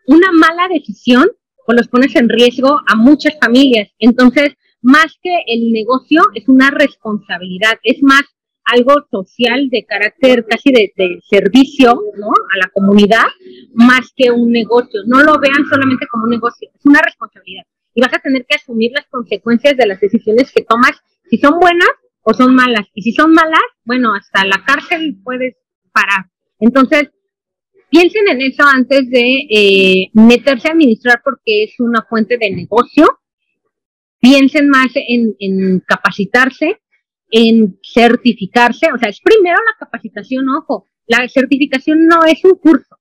una 0.07 0.33
mala 0.33 0.69
decisión, 0.69 1.27
pues 1.67 1.77
los 1.77 1.89
pones 1.89 2.15
en 2.17 2.29
riesgo 2.29 2.81
a 2.87 2.97
muchas 2.97 3.39
familias. 3.41 3.91
Entonces, 3.99 4.55
más 4.83 5.19
que 5.23 5.43
el 5.47 5.73
negocio, 5.73 6.23
es 6.35 6.49
una 6.49 6.71
responsabilidad, 6.71 7.79
es 7.83 8.03
más 8.03 8.23
algo 8.65 8.95
social 9.11 9.69
de 9.71 9.85
carácter 9.85 10.47
casi 10.49 10.73
de, 10.73 10.93
servicio 11.29 12.01
¿no? 12.17 12.29
a 12.29 12.59
la 12.59 12.71
comunidad, 12.73 13.27
más 13.75 14.13
que 14.17 14.31
un 14.31 14.51
negocio. 14.51 15.01
No 15.07 15.23
lo 15.23 15.39
vean 15.39 15.65
solamente 15.69 16.07
como 16.11 16.25
un 16.25 16.31
negocio, 16.31 16.69
es 16.75 16.87
una 16.87 17.01
responsabilidad. 17.03 17.65
Y 17.95 18.01
vas 18.01 18.15
a 18.15 18.21
tener 18.21 18.47
que 18.47 18.57
asumir 18.57 18.93
las 18.95 19.07
consecuencias 19.09 19.77
de 19.77 19.87
las 19.87 20.01
decisiones 20.01 20.53
que 20.55 20.65
tomas, 20.65 20.93
si 21.29 21.39
son 21.39 21.59
buenas 21.59 21.91
o 22.23 22.33
son 22.35 22.55
malas. 22.55 22.87
Y 22.95 23.03
si 23.03 23.13
son 23.13 23.33
malas, 23.33 23.63
bueno, 23.85 24.15
hasta 24.15 24.45
la 24.45 24.65
cárcel 24.65 25.19
puedes 25.25 25.57
parar. 25.93 26.27
Entonces, 26.61 27.11
piensen 27.91 28.29
en 28.29 28.41
eso 28.41 28.63
antes 28.65 29.11
de 29.11 29.47
eh, 29.51 30.11
meterse 30.15 30.69
a 30.69 30.73
administrar 30.73 31.21
porque 31.25 31.65
es 31.65 31.75
una 31.79 32.03
fuente 32.09 32.39
de 32.39 32.51
negocio. 32.51 33.07
Piensen 34.21 34.69
más 34.69 34.89
en, 34.95 35.81
capacitarse, 35.81 36.81
en 37.31 37.79
certificarse. 37.83 38.89
O 38.95 38.99
sea, 38.99 39.09
es 39.09 39.21
primero 39.21 39.57
la 39.57 39.85
capacitación, 39.85 40.49
ojo. 40.49 40.85
La 41.07 41.27
certificación 41.29 42.07
no 42.07 42.25
es 42.25 42.45
un 42.45 42.57
curso. 42.57 42.97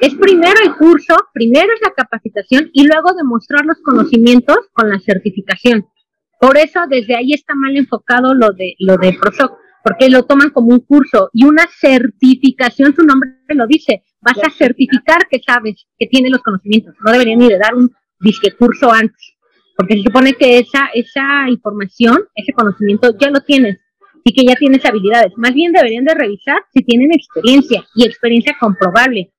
Es 0.00 0.14
primero 0.14 0.54
el 0.64 0.74
curso, 0.74 1.14
primero 1.32 1.72
es 1.72 1.80
la 1.80 1.92
capacitación 1.94 2.68
y 2.72 2.84
luego 2.84 3.14
demostrar 3.14 3.64
los 3.64 3.80
conocimientos 3.80 4.58
con 4.72 4.90
la 4.90 4.98
certificación. 4.98 5.86
Por 6.40 6.58
eso 6.58 6.80
desde 6.90 7.16
ahí 7.16 7.32
está 7.32 7.54
mal 7.54 7.76
enfocado 7.76 8.34
lo 8.34 8.50
de 8.50 8.74
lo 8.80 8.96
de 8.96 9.12
ProSoc, 9.12 9.56
porque 9.84 10.10
lo 10.10 10.24
toman 10.24 10.50
como 10.50 10.70
un 10.70 10.80
curso 10.80 11.30
y 11.32 11.44
una 11.44 11.66
certificación, 11.80 12.94
su 12.94 13.04
nombre 13.04 13.30
lo 13.50 13.66
dice, 13.68 14.02
vas 14.24 14.38
a 14.42 14.50
certificar 14.50 15.28
que 15.30 15.40
sabes, 15.44 15.86
que 15.98 16.06
tienes 16.06 16.32
los 16.32 16.42
conocimientos. 16.42 16.94
No 17.04 17.12
deberían 17.12 17.38
ni 17.38 17.48
de 17.48 17.58
dar 17.58 17.74
un 17.74 17.92
disque 18.20 18.52
curso 18.52 18.90
antes, 18.90 19.36
porque 19.76 19.94
se 19.94 20.02
supone 20.02 20.32
que 20.34 20.58
esa, 20.58 20.88
esa 20.94 21.48
información, 21.48 22.18
ese 22.34 22.52
conocimiento 22.52 23.14
ya 23.20 23.30
lo 23.30 23.40
tienes 23.40 23.78
y 24.24 24.32
que 24.32 24.46
ya 24.46 24.54
tienes 24.54 24.84
habilidades. 24.84 25.32
Más 25.36 25.52
bien 25.52 25.72
deberían 25.72 26.04
de 26.04 26.14
revisar 26.14 26.56
si 26.72 26.82
tienen 26.82 27.12
experiencia 27.12 27.84
y 27.94 28.04
experiencia 28.04 28.56
comprobable, 28.58 29.32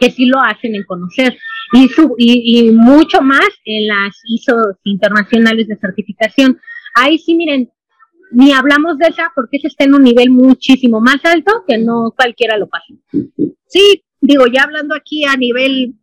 que 0.00 0.10
sí 0.10 0.24
lo 0.24 0.40
hacen 0.40 0.74
en 0.74 0.84
conocer. 0.84 1.36
Y, 1.74 1.88
su, 1.88 2.14
y, 2.18 2.66
y 2.66 2.70
mucho 2.70 3.22
más 3.22 3.48
en 3.64 3.88
las 3.88 4.20
ISO 4.24 4.56
internacionales 4.84 5.68
de 5.68 5.76
certificación. 5.76 6.60
Ahí 6.94 7.18
sí, 7.18 7.34
miren, 7.34 7.70
ni 8.30 8.52
hablamos 8.52 8.98
de 8.98 9.08
esa 9.08 9.30
porque 9.34 9.58
esa 9.58 9.68
está 9.68 9.84
en 9.84 9.94
un 9.94 10.02
nivel 10.02 10.30
muchísimo 10.30 11.00
más 11.00 11.24
alto 11.24 11.64
que 11.66 11.78
no 11.78 12.12
cualquiera 12.16 12.56
lo 12.56 12.68
pasa. 12.68 12.94
Sí, 13.66 14.04
digo, 14.22 14.46
ya 14.46 14.62
hablando 14.62 14.94
aquí 14.94 15.24
a 15.24 15.36
nivel, 15.36 15.94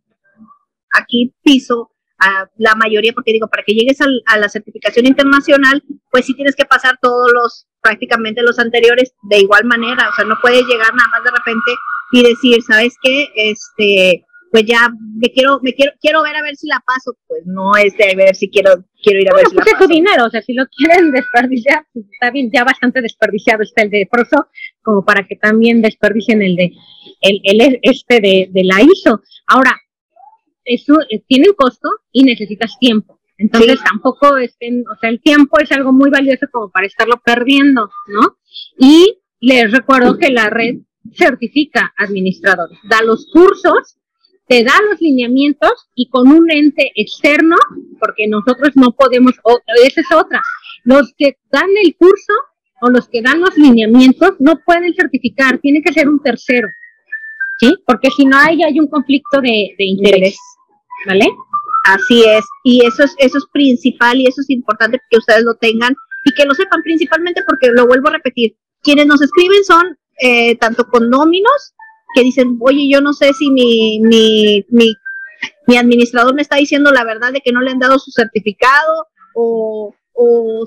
aquí 0.94 1.34
piso, 1.42 1.90
a 2.20 2.48
la 2.58 2.74
mayoría, 2.74 3.14
porque 3.14 3.32
digo, 3.32 3.48
para 3.48 3.62
que 3.64 3.72
llegues 3.72 3.98
a 4.00 4.38
la 4.38 4.48
certificación 4.48 5.06
internacional, 5.06 5.82
pues 6.10 6.26
sí 6.26 6.34
tienes 6.34 6.54
que 6.54 6.66
pasar 6.66 6.98
todos 7.00 7.32
los, 7.32 7.66
prácticamente 7.80 8.42
los 8.42 8.58
anteriores 8.58 9.14
de 9.22 9.38
igual 9.38 9.64
manera, 9.64 10.10
o 10.10 10.14
sea, 10.14 10.26
no 10.26 10.38
puedes 10.40 10.66
llegar 10.66 10.94
nada 10.94 11.08
más 11.08 11.24
de 11.24 11.30
repente 11.30 11.72
y 12.12 12.22
decir, 12.22 12.62
¿sabes 12.62 12.94
qué? 13.02 13.28
Este, 13.34 14.26
pues 14.50 14.64
ya 14.66 14.90
me 15.14 15.28
quiero, 15.32 15.60
me 15.62 15.72
quiero, 15.74 15.92
quiero 16.00 16.22
ver 16.22 16.36
a 16.36 16.42
ver 16.42 16.56
si 16.56 16.66
la 16.66 16.82
paso, 16.84 17.16
pues 17.26 17.42
no 17.46 17.76
es 17.76 17.96
de 17.96 18.14
ver 18.16 18.34
si 18.34 18.50
quiero, 18.50 18.84
quiero 19.02 19.20
ir 19.20 19.30
a 19.30 19.36
ver 19.36 19.46
si 19.46 19.54
pues 19.54 19.66
la 19.66 19.72
es 19.72 19.78
tu 19.78 19.86
dinero, 19.86 20.26
o 20.26 20.30
sea, 20.30 20.42
si 20.42 20.54
lo 20.54 20.64
quieren 20.66 21.12
desperdiciar, 21.12 21.86
pues 21.92 22.06
está 22.10 22.30
bien, 22.30 22.50
ya 22.52 22.64
bastante 22.64 23.00
desperdiciado 23.00 23.62
está 23.62 23.82
el 23.82 23.90
de 23.90 24.08
Proso, 24.10 24.48
como 24.82 25.04
para 25.04 25.26
que 25.26 25.36
también 25.36 25.82
desperdicien 25.82 26.42
el 26.42 26.56
de, 26.56 26.72
el, 27.20 27.40
el 27.44 27.78
este 27.82 28.20
de, 28.20 28.48
de 28.50 28.64
la 28.64 28.82
ISO. 28.82 29.20
Ahora, 29.46 29.76
eso 30.64 30.98
eh, 31.10 31.22
tiene 31.26 31.48
un 31.48 31.54
costo 31.54 31.88
y 32.12 32.24
necesitas 32.24 32.76
tiempo. 32.78 33.20
Entonces 33.38 33.80
tampoco 33.82 34.36
estén, 34.36 34.84
o 34.86 34.98
sea, 35.00 35.08
el 35.08 35.20
tiempo 35.22 35.58
es 35.60 35.72
algo 35.72 35.92
muy 35.92 36.10
valioso 36.10 36.46
como 36.52 36.70
para 36.70 36.86
estarlo 36.86 37.22
perdiendo, 37.24 37.88
¿no? 38.08 38.36
Y 38.78 39.18
les 39.40 39.72
recuerdo 39.72 40.18
que 40.18 40.30
la 40.30 40.50
red 40.50 40.76
certifica 41.14 41.94
administradores, 41.96 42.78
da 42.84 43.02
los 43.02 43.26
cursos 43.32 43.96
te 44.50 44.64
da 44.64 44.74
los 44.90 45.00
lineamientos 45.00 45.88
y 45.94 46.08
con 46.08 46.26
un 46.26 46.50
ente 46.50 46.90
externo, 46.96 47.54
porque 48.00 48.26
nosotros 48.26 48.70
no 48.74 48.90
podemos, 48.90 49.32
o, 49.44 49.60
esa 49.84 50.00
es 50.00 50.12
otra, 50.12 50.42
los 50.82 51.14
que 51.16 51.36
dan 51.52 51.70
el 51.84 51.94
curso 51.94 52.32
o 52.82 52.90
los 52.90 53.08
que 53.08 53.22
dan 53.22 53.40
los 53.40 53.56
lineamientos 53.56 54.32
no 54.40 54.58
pueden 54.66 54.92
certificar, 54.92 55.60
tiene 55.60 55.80
que 55.82 55.92
ser 55.92 56.08
un 56.08 56.20
tercero, 56.20 56.66
¿sí? 57.60 57.72
Porque 57.86 58.10
si 58.10 58.24
no 58.24 58.36
hay, 58.36 58.60
hay 58.64 58.80
un 58.80 58.88
conflicto 58.88 59.40
de, 59.40 59.72
interés, 59.78 60.36
¿vale? 61.06 61.28
Así 61.86 62.24
es, 62.24 62.44
y 62.64 62.84
eso 62.84 63.04
es, 63.04 63.14
eso 63.18 63.38
es 63.38 63.44
principal 63.52 64.20
y 64.20 64.26
eso 64.26 64.40
es 64.40 64.50
importante 64.50 65.00
que 65.08 65.18
ustedes 65.18 65.44
lo 65.44 65.54
tengan 65.54 65.94
y 66.24 66.34
que 66.34 66.44
lo 66.44 66.54
sepan 66.54 66.82
principalmente 66.82 67.42
porque 67.46 67.68
lo 67.68 67.86
vuelvo 67.86 68.08
a 68.08 68.14
repetir, 68.14 68.56
quienes 68.82 69.06
nos 69.06 69.22
escriben 69.22 69.62
son 69.62 69.96
eh, 70.20 70.56
tanto 70.56 70.88
condóminos 70.88 71.72
que 72.14 72.22
dicen, 72.22 72.56
oye, 72.60 72.88
yo 72.90 73.00
no 73.00 73.12
sé 73.12 73.32
si 73.32 73.50
mi, 73.50 74.00
mi, 74.00 74.64
mi, 74.70 74.94
mi 75.66 75.76
administrador 75.76 76.34
me 76.34 76.42
está 76.42 76.56
diciendo 76.56 76.90
la 76.90 77.04
verdad 77.04 77.32
de 77.32 77.40
que 77.40 77.52
no 77.52 77.60
le 77.60 77.70
han 77.70 77.78
dado 77.78 77.98
su 77.98 78.10
certificado 78.10 79.06
o, 79.34 79.94
o, 80.12 80.66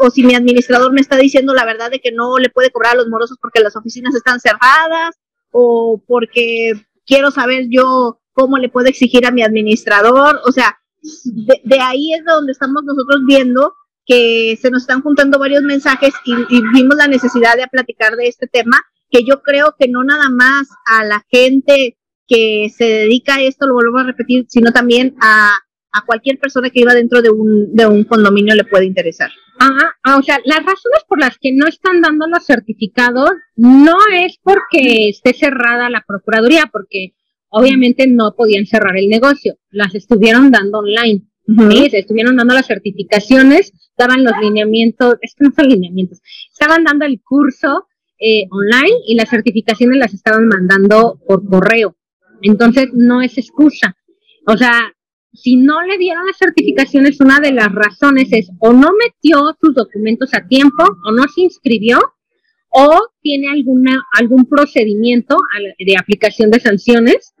o, 0.00 0.10
si 0.10 0.22
mi 0.22 0.34
administrador 0.34 0.92
me 0.92 1.00
está 1.00 1.16
diciendo 1.16 1.54
la 1.54 1.64
verdad 1.64 1.90
de 1.90 2.00
que 2.00 2.12
no 2.12 2.38
le 2.38 2.50
puede 2.50 2.70
cobrar 2.70 2.92
a 2.92 2.96
los 2.96 3.08
morosos 3.08 3.38
porque 3.40 3.60
las 3.60 3.76
oficinas 3.76 4.14
están 4.14 4.40
cerradas 4.40 5.16
o 5.52 6.02
porque 6.06 6.72
quiero 7.06 7.30
saber 7.30 7.66
yo 7.70 8.20
cómo 8.32 8.56
le 8.58 8.68
puedo 8.68 8.88
exigir 8.88 9.26
a 9.26 9.30
mi 9.30 9.42
administrador. 9.42 10.40
O 10.46 10.52
sea, 10.52 10.78
de, 11.24 11.60
de 11.64 11.80
ahí 11.80 12.14
es 12.14 12.24
donde 12.24 12.52
estamos 12.52 12.82
nosotros 12.84 13.22
viendo 13.26 13.74
que 14.06 14.58
se 14.60 14.70
nos 14.70 14.82
están 14.82 15.02
juntando 15.02 15.38
varios 15.38 15.62
mensajes 15.62 16.14
y, 16.24 16.32
y 16.48 16.62
vimos 16.72 16.96
la 16.96 17.06
necesidad 17.06 17.56
de 17.56 17.68
platicar 17.68 18.16
de 18.16 18.28
este 18.28 18.46
tema 18.46 18.76
que 19.10 19.24
yo 19.24 19.42
creo 19.42 19.74
que 19.78 19.88
no 19.88 20.04
nada 20.04 20.28
más 20.30 20.68
a 20.86 21.04
la 21.04 21.24
gente 21.30 21.96
que 22.26 22.68
se 22.74 22.84
dedica 22.84 23.36
a 23.36 23.42
esto, 23.42 23.66
lo 23.66 23.74
vuelvo 23.74 23.98
a 23.98 24.04
repetir, 24.04 24.46
sino 24.48 24.72
también 24.72 25.16
a, 25.20 25.50
a 25.92 26.06
cualquier 26.06 26.38
persona 26.38 26.70
que 26.70 26.80
iba 26.80 26.94
dentro 26.94 27.22
de 27.22 27.30
un, 27.30 27.74
de 27.74 27.86
un 27.86 28.04
condominio 28.04 28.54
le 28.54 28.64
puede 28.64 28.86
interesar. 28.86 29.30
Ajá, 29.58 29.96
ah, 30.04 30.16
o 30.16 30.22
sea, 30.22 30.38
las 30.44 30.58
razones 30.58 31.04
por 31.08 31.18
las 31.18 31.36
que 31.38 31.52
no 31.52 31.66
están 31.66 32.00
dando 32.00 32.26
los 32.28 32.46
certificados 32.46 33.30
no 33.56 33.96
es 34.12 34.38
porque 34.42 35.08
esté 35.08 35.34
cerrada 35.34 35.90
la 35.90 36.04
Procuraduría, 36.06 36.70
porque 36.72 37.14
obviamente 37.48 38.06
no 38.06 38.34
podían 38.36 38.66
cerrar 38.66 38.96
el 38.96 39.08
negocio, 39.08 39.56
las 39.70 39.94
estuvieron 39.94 40.50
dando 40.50 40.78
online. 40.78 41.26
¿sí? 41.46 41.90
Se 41.90 41.98
estuvieron 41.98 42.36
dando 42.36 42.54
las 42.54 42.66
certificaciones, 42.66 43.72
daban 43.98 44.24
los 44.24 44.32
lineamientos, 44.40 45.16
es 45.20 45.34
que 45.34 45.44
no 45.44 45.52
son 45.54 45.68
lineamientos, 45.68 46.20
estaban 46.52 46.84
dando 46.84 47.04
el 47.04 47.20
curso 47.20 47.86
eh, 48.20 48.44
online 48.50 48.98
y 49.06 49.14
las 49.14 49.30
certificaciones 49.30 49.98
las 49.98 50.14
estaban 50.14 50.46
mandando 50.46 51.18
por 51.26 51.44
correo. 51.44 51.96
Entonces, 52.42 52.88
no 52.92 53.22
es 53.22 53.36
excusa. 53.38 53.96
O 54.46 54.56
sea, 54.56 54.92
si 55.32 55.56
no 55.56 55.82
le 55.82 55.98
dieron 55.98 56.26
las 56.26 56.36
certificaciones, 56.36 57.20
una 57.20 57.40
de 57.40 57.52
las 57.52 57.72
razones 57.72 58.28
es 58.32 58.50
o 58.58 58.72
no 58.72 58.90
metió 58.92 59.56
sus 59.60 59.74
documentos 59.74 60.34
a 60.34 60.46
tiempo, 60.46 60.84
o 61.04 61.12
no 61.12 61.24
se 61.34 61.42
inscribió, 61.42 61.98
o 62.70 63.08
tiene 63.20 63.48
alguna, 63.48 64.04
algún 64.18 64.46
procedimiento 64.46 65.36
de 65.78 65.96
aplicación 65.96 66.50
de 66.50 66.60
sanciones 66.60 67.34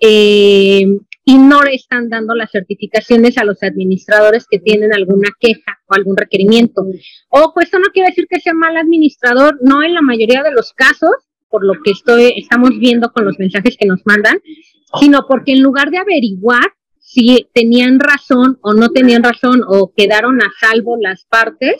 eh, 0.00 0.98
y 1.28 1.38
no 1.38 1.60
le 1.60 1.74
están 1.74 2.08
dando 2.08 2.36
las 2.36 2.52
certificaciones 2.52 3.36
a 3.36 3.44
los 3.44 3.60
administradores 3.64 4.46
que 4.48 4.60
tienen 4.60 4.94
alguna 4.94 5.28
queja 5.40 5.80
o 5.88 5.94
algún 5.94 6.16
requerimiento. 6.16 6.86
Ojo, 7.30 7.60
esto 7.60 7.80
no 7.80 7.86
quiere 7.92 8.10
decir 8.10 8.28
que 8.30 8.40
sea 8.40 8.54
mal 8.54 8.76
administrador, 8.76 9.58
no 9.60 9.82
en 9.82 9.92
la 9.92 10.02
mayoría 10.02 10.44
de 10.44 10.52
los 10.52 10.72
casos, 10.72 11.10
por 11.48 11.66
lo 11.66 11.82
que 11.82 11.90
estoy, 11.90 12.32
estamos 12.36 12.78
viendo 12.78 13.10
con 13.10 13.24
los 13.24 13.40
mensajes 13.40 13.76
que 13.76 13.86
nos 13.86 14.02
mandan, 14.04 14.38
sino 15.00 15.26
porque 15.28 15.52
en 15.52 15.62
lugar 15.62 15.90
de 15.90 15.98
averiguar 15.98 16.62
si 17.00 17.48
tenían 17.52 17.98
razón 17.98 18.58
o 18.62 18.72
no 18.72 18.90
tenían 18.90 19.24
razón 19.24 19.62
o 19.66 19.92
quedaron 19.96 20.40
a 20.40 20.52
salvo 20.60 20.96
las 20.96 21.24
partes, 21.24 21.74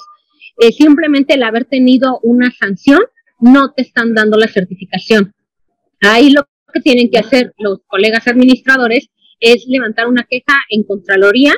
eh, 0.59 0.73
simplemente 0.73 1.35
el 1.35 1.45
haber 1.45 1.67
tenido 1.67 2.19
una 2.25 2.51
sanción 2.51 3.01
no 3.39 3.73
te 3.73 3.83
están 3.83 4.13
dando 4.13 4.39
la 4.39 4.49
certificación. 4.49 5.35
Ahí 6.01 6.31
lo 6.31 6.49
que 6.73 6.81
tienen 6.81 7.11
que 7.11 7.19
hacer 7.19 7.55
los 7.59 7.79
colegas 7.87 8.27
administradores 8.27 9.11
es 9.41 9.65
levantar 9.67 10.09
una 10.09 10.25
queja 10.29 10.57
en 10.71 10.85
Contraloría, 10.85 11.55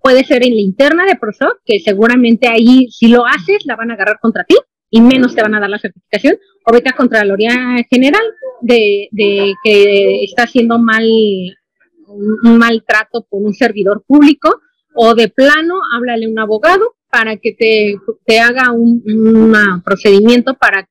puede 0.00 0.24
ser 0.24 0.44
en 0.44 0.54
la 0.54 0.60
interna 0.60 1.04
de 1.04 1.16
ProSoc, 1.16 1.60
que 1.64 1.80
seguramente 1.80 2.48
ahí 2.48 2.88
si 2.90 3.08
lo 3.08 3.26
haces 3.26 3.64
la 3.64 3.76
van 3.76 3.90
a 3.90 3.94
agarrar 3.94 4.18
contra 4.20 4.44
ti 4.44 4.56
y 4.90 5.00
menos 5.00 5.34
te 5.34 5.42
van 5.42 5.54
a 5.54 5.60
dar 5.60 5.70
la 5.70 5.78
certificación, 5.78 6.36
o 6.66 6.72
vete 6.72 6.90
a 6.90 6.96
Contraloría 6.96 7.54
General 7.88 8.22
de, 8.60 9.08
que 9.62 10.24
está 10.24 10.44
haciendo 10.44 10.78
mal 10.78 11.04
un, 12.08 12.58
maltrato 12.58 13.24
por 13.30 13.42
un 13.42 13.54
servidor 13.54 14.02
público, 14.06 14.60
o 14.94 15.14
de 15.14 15.28
plano 15.28 15.76
háblale 15.94 16.26
a 16.26 16.28
un 16.28 16.38
abogado 16.40 16.96
para 17.08 17.36
que 17.36 17.52
te, 17.52 17.94
te 18.26 18.40
haga 18.40 18.72
un, 18.72 19.02
un 19.06 19.82
procedimiento 19.84 20.54
para 20.54 20.88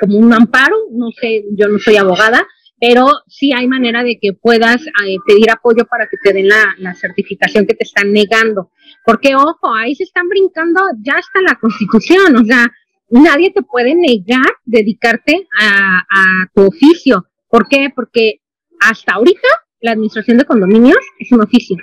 como 0.00 0.18
un 0.18 0.32
amparo, 0.32 0.76
no 0.92 1.10
sé, 1.10 1.44
yo 1.56 1.68
no 1.68 1.78
soy 1.78 1.96
abogada, 1.96 2.46
pero 2.78 3.08
sí 3.26 3.52
hay 3.52 3.66
manera 3.66 4.02
de 4.02 4.18
que 4.20 4.32
puedas 4.32 4.86
eh, 4.86 5.16
pedir 5.26 5.50
apoyo 5.50 5.86
para 5.86 6.06
que 6.06 6.16
te 6.22 6.32
den 6.32 6.48
la, 6.48 6.94
certificación 6.94 7.66
que 7.66 7.74
te 7.74 7.84
están 7.84 8.12
negando. 8.12 8.70
Porque, 9.04 9.34
ojo, 9.34 9.74
ahí 9.74 9.94
se 9.94 10.04
están 10.04 10.28
brincando 10.28 10.80
ya 11.02 11.14
hasta 11.14 11.40
la 11.42 11.54
constitución, 11.56 12.36
o 12.36 12.44
sea, 12.44 12.66
nadie 13.10 13.50
te 13.50 13.62
puede 13.62 13.94
negar 13.94 14.46
dedicarte 14.64 15.46
a, 15.60 15.98
a 15.98 16.50
tu 16.54 16.66
oficio. 16.66 17.26
¿Por 17.48 17.68
qué? 17.68 17.90
Porque 17.94 18.40
hasta 18.80 19.14
ahorita 19.14 19.48
la 19.80 19.92
administración 19.92 20.38
de 20.38 20.44
condominios 20.44 20.98
es 21.18 21.32
un 21.32 21.42
oficio. 21.42 21.76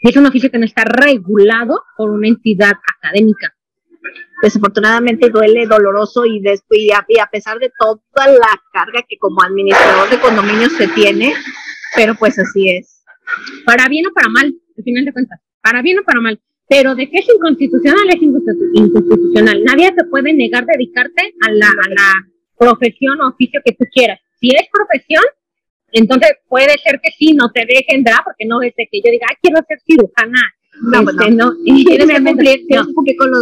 Y 0.00 0.10
es 0.10 0.16
un 0.16 0.26
oficio 0.26 0.50
que 0.50 0.58
no 0.58 0.64
está 0.64 0.84
regulado 0.84 1.82
por 1.96 2.10
una 2.10 2.28
entidad 2.28 2.72
académica 2.96 3.52
desafortunadamente 4.42 5.30
duele, 5.30 5.66
doloroso 5.66 6.24
y, 6.26 6.42
y, 6.70 6.90
a, 6.90 7.26
pesar 7.30 7.58
de 7.58 7.70
toda 7.78 8.28
la 8.28 8.60
carga 8.72 9.04
que 9.08 9.18
como 9.18 9.42
administrador 9.42 10.10
de 10.10 10.20
condominios 10.20 10.72
se 10.72 10.88
tiene, 10.88 11.34
pero 11.96 12.14
pues 12.14 12.38
así 12.38 12.70
es. 12.70 13.02
Para 13.64 13.88
bien 13.88 14.06
o 14.06 14.12
para 14.12 14.28
mal, 14.28 14.54
al 14.76 14.84
final 14.84 15.04
de 15.04 15.12
cuentas, 15.12 15.40
para 15.62 15.82
bien 15.82 15.98
o 15.98 16.02
para 16.02 16.20
mal. 16.20 16.40
Pero 16.68 16.94
de 16.94 17.08
que 17.08 17.18
es 17.18 17.28
inconstitucional, 17.34 18.08
es 18.10 18.20
inconstitucional. 18.20 19.64
Nadie 19.64 19.92
se 19.96 20.04
puede 20.04 20.34
negar 20.34 20.66
dedicarte 20.66 21.34
a 21.46 21.50
la, 21.50 21.68
a 21.68 21.88
la 21.88 22.12
profesión 22.58 23.20
o 23.22 23.28
oficio 23.28 23.60
que 23.64 23.72
tú 23.72 23.84
quieras. 23.92 24.20
Si 24.38 24.50
es 24.50 24.68
profesión, 24.70 25.24
entonces 25.92 26.32
puede 26.46 26.76
ser 26.84 27.00
que 27.02 27.10
sí, 27.16 27.32
no 27.32 27.50
te 27.52 27.64
dejen, 27.66 28.04
¿verdad? 28.04 28.20
Porque 28.24 28.44
no 28.44 28.60
es 28.60 28.74
de 28.76 28.86
que 28.90 29.00
yo 29.02 29.10
diga, 29.10 29.26
ah, 29.30 29.38
quiero 29.40 29.60
ser 29.66 29.78
cirujana 29.80 30.40
no, 30.80 31.10
este, 31.10 31.30
no, 31.30 31.52
y 31.64 31.84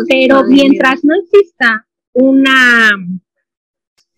pero 0.09 0.45
mientras 0.45 1.05
no 1.05 1.15
exista 1.15 1.87
una, 2.13 2.91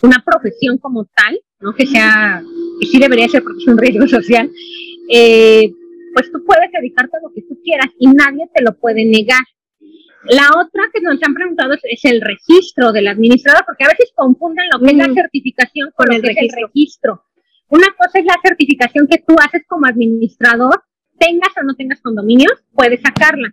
una 0.03 0.25
profesión 0.25 0.79
como 0.79 1.05
tal, 1.07 1.41
¿no? 1.61 1.75
Que 1.75 1.87
sea, 1.87 2.43
y 2.81 2.87
sí 2.87 2.99
debería 2.99 3.29
ser 3.29 3.43
porque 3.43 3.63
es 3.63 3.69
un 3.69 3.79
riesgo 3.79 4.07
social, 4.07 4.51
eh, 5.11 5.73
pues 6.15 6.31
tú 6.33 6.45
puedes 6.45 6.71
dedicarte 6.73 7.17
a 7.17 7.21
lo 7.23 7.33
que 7.35 7.43
tú 7.43 7.59
quieras 7.63 7.89
y 7.99 8.09
nadie 8.09 8.49
te 8.55 8.63
lo 8.63 8.77
puede 8.79 9.05
negar. 9.05 9.43
La 10.25 10.51
otra 10.51 10.83
que 10.93 11.01
nos 11.01 11.23
han 11.23 11.35
preguntado 11.35 11.75
es, 11.75 12.05
el 12.05 12.21
registro 12.21 12.93
del 12.93 13.09
administrador, 13.09 13.65
porque 13.67 13.85
a 13.85 13.89
veces 13.89 14.13
confunden 14.15 14.67
lo 14.73 14.81
que 14.81 14.91
es 14.91 14.97
la 14.97 15.13
certificación 15.15 15.91
con, 15.95 16.13
el, 16.13 16.23
el 16.25 16.49
registro. 16.51 17.25
Una 17.69 17.87
cosa 17.97 18.19
es 18.19 18.25
la 18.25 18.37
certificación 18.43 19.07
que 19.07 19.23
tú 19.27 19.35
haces 19.39 19.63
como 19.67 19.87
administrador 19.87 20.83
tengas 21.19 21.51
o 21.61 21.65
no 21.65 21.75
tengas 21.75 22.01
condominios, 22.01 22.53
puedes 22.73 23.01
sacarla. 23.01 23.51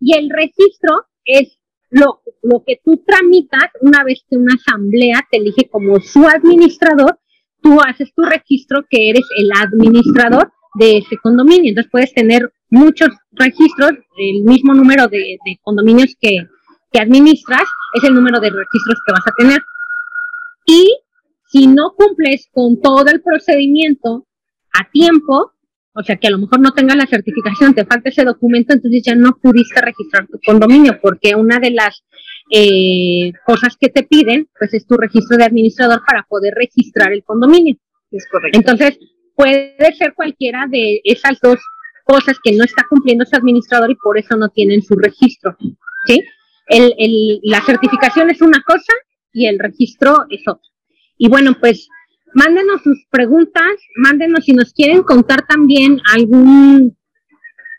Y 0.00 0.16
el 0.16 0.30
registro 0.30 1.06
es 1.24 1.58
lo, 1.90 2.20
lo 2.42 2.62
que 2.64 2.80
tú 2.84 3.02
tramitas 3.06 3.70
una 3.80 4.04
vez 4.04 4.24
que 4.28 4.36
una 4.36 4.54
asamblea 4.54 5.26
te 5.30 5.38
elige 5.38 5.68
como 5.70 6.00
su 6.00 6.26
administrador, 6.26 7.18
tú 7.62 7.80
haces 7.80 8.12
tu 8.14 8.22
registro 8.22 8.84
que 8.88 9.10
eres 9.10 9.26
el 9.38 9.50
administrador 9.52 10.52
de 10.78 10.98
ese 10.98 11.16
condominio. 11.16 11.70
Entonces 11.70 11.90
puedes 11.90 12.12
tener 12.12 12.52
muchos 12.70 13.08
registros, 13.32 13.92
el 14.18 14.42
mismo 14.44 14.74
número 14.74 15.08
de, 15.08 15.38
condominios 15.62 16.14
que, 16.20 16.36
que 16.92 17.00
administras 17.00 17.64
es 17.94 18.04
el 18.04 18.14
número 18.14 18.40
de 18.40 18.50
registros 18.50 18.98
que 19.06 19.12
vas 19.12 19.26
a 19.26 19.34
tener. 19.36 19.60
Y 20.66 20.98
si 21.48 21.66
no 21.66 21.94
cumples 21.96 22.48
con 22.52 22.80
todo 22.80 23.06
el 23.08 23.22
procedimiento 23.22 24.26
a 24.74 24.90
tiempo, 24.90 25.52
o 25.96 26.02
sea 26.02 26.16
que 26.16 26.26
a 26.26 26.30
lo 26.30 26.38
mejor 26.38 26.60
no 26.60 26.72
tengas 26.72 26.96
la 26.96 27.06
certificación, 27.06 27.74
te 27.74 27.86
falta 27.86 28.10
ese 28.10 28.22
documento, 28.22 28.74
entonces 28.74 29.02
ya 29.02 29.14
no 29.14 29.38
pudiste 29.40 29.80
registrar 29.80 30.26
tu 30.26 30.38
condominio, 30.44 30.98
porque 31.00 31.34
una 31.34 31.58
de 31.58 31.70
las 31.70 32.04
eh, 32.52 33.32
cosas 33.46 33.76
que 33.80 33.88
te 33.88 34.02
piden, 34.02 34.46
pues 34.58 34.74
es 34.74 34.86
tu 34.86 34.96
registro 34.96 35.38
de 35.38 35.44
administrador 35.44 36.02
para 36.06 36.26
poder 36.28 36.52
registrar 36.54 37.12
el 37.12 37.24
condominio. 37.24 37.76
Es 38.10 38.26
correcto. 38.30 38.58
Entonces, 38.58 38.98
puede 39.34 39.94
ser 39.96 40.12
cualquiera 40.14 40.66
de 40.70 41.00
esas 41.02 41.40
dos 41.40 41.58
cosas 42.04 42.36
que 42.44 42.52
no 42.52 42.64
está 42.64 42.84
cumpliendo 42.88 43.24
su 43.24 43.34
administrador 43.34 43.90
y 43.90 43.96
por 43.96 44.18
eso 44.18 44.36
no 44.36 44.50
tienen 44.50 44.82
su 44.82 44.96
registro. 44.96 45.56
¿sí? 46.06 46.22
El, 46.68 46.94
el, 46.98 47.40
la 47.42 47.62
certificación 47.62 48.28
es 48.28 48.42
una 48.42 48.62
cosa 48.66 48.92
y 49.32 49.46
el 49.46 49.58
registro 49.58 50.26
es 50.28 50.42
otra. 50.46 50.68
Y 51.16 51.28
bueno, 51.28 51.56
pues 51.58 51.88
mándenos 52.34 52.82
sus 52.82 53.06
preguntas, 53.10 53.72
mándenos 53.96 54.44
si 54.44 54.52
nos 54.52 54.72
quieren 54.72 55.02
contar 55.02 55.46
también 55.46 56.00
algún 56.12 56.96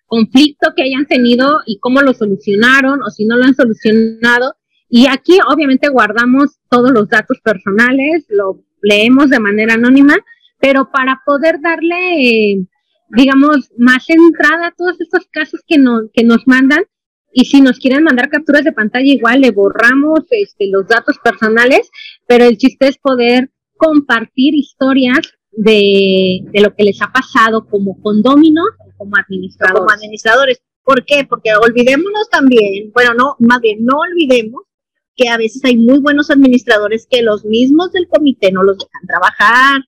conflicto 0.06 0.74
que 0.76 0.84
hayan 0.84 1.06
tenido 1.06 1.60
y 1.66 1.80
cómo 1.80 2.02
lo 2.02 2.14
solucionaron 2.14 3.02
o 3.04 3.10
si 3.10 3.26
no 3.26 3.38
lo 3.38 3.46
han 3.46 3.56
solucionado. 3.56 4.56
Y 4.90 5.08
aquí 5.08 5.38
obviamente 5.48 5.90
guardamos 5.90 6.60
todos 6.70 6.92
los 6.92 7.10
datos 7.10 7.40
personales, 7.42 8.26
lo 8.30 8.64
leemos 8.82 9.30
de 9.30 9.40
manera 9.40 9.74
anónima, 9.74 10.16
pero 10.60 10.90
para 10.92 11.22
poder 11.26 11.60
darle, 11.62 12.68
digamos, 13.10 13.72
más 13.78 14.10
entrada 14.10 14.68
a 14.68 14.74
todos 14.76 15.00
estos 15.02 15.28
casos 15.32 15.62
que, 15.68 15.78
no, 15.78 16.10
que 16.14 16.24
nos 16.24 16.48
mandan, 16.48 16.86
y 17.34 17.46
si 17.46 17.62
nos 17.62 17.78
quieren 17.78 18.04
mandar 18.04 18.30
capturas 18.30 18.64
de 18.64 18.72
pantalla, 18.72 19.06
igual 19.06 19.42
le 19.42 19.52
borramos 19.52 20.22
este, 20.32 20.68
los 20.72 20.88
datos 20.88 21.20
personales, 21.20 21.90
pero 22.26 22.46
el 22.46 22.58
chiste 22.58 22.88
es 22.88 22.98
poder 22.98 23.52
compartir 23.78 24.56
historias 24.56 25.20
de, 25.52 26.42
de 26.52 26.62
lo 26.62 26.76
que 26.76 26.84
les 26.84 27.02
ha 27.02 27.12
pasado 27.12 27.68
como 27.68 28.02
condóminos 28.02 28.66
o 28.80 28.98
como 28.98 29.16
administradores. 29.18 29.80
Como 29.80 29.92
administradores. 29.92 30.62
¿Por 30.84 31.04
qué? 31.06 31.26
Porque 31.28 31.50
olvidémonos 31.56 32.30
también, 32.30 32.92
bueno, 32.94 33.14
no, 33.14 33.36
más 33.40 33.60
bien, 33.60 33.84
no 33.84 33.98
olvidemos 34.00 34.64
que 35.16 35.28
a 35.30 35.38
veces 35.38 35.64
hay 35.66 35.76
muy 35.76 36.00
buenos 36.00 36.30
administradores 36.30 37.08
que 37.10 37.24
los 37.24 37.44
mismos 37.44 37.92
del 37.92 38.08
comité 38.08 38.52
no 38.52 38.64
los 38.64 38.78
dejan 38.78 39.08
trabajar 39.08 39.82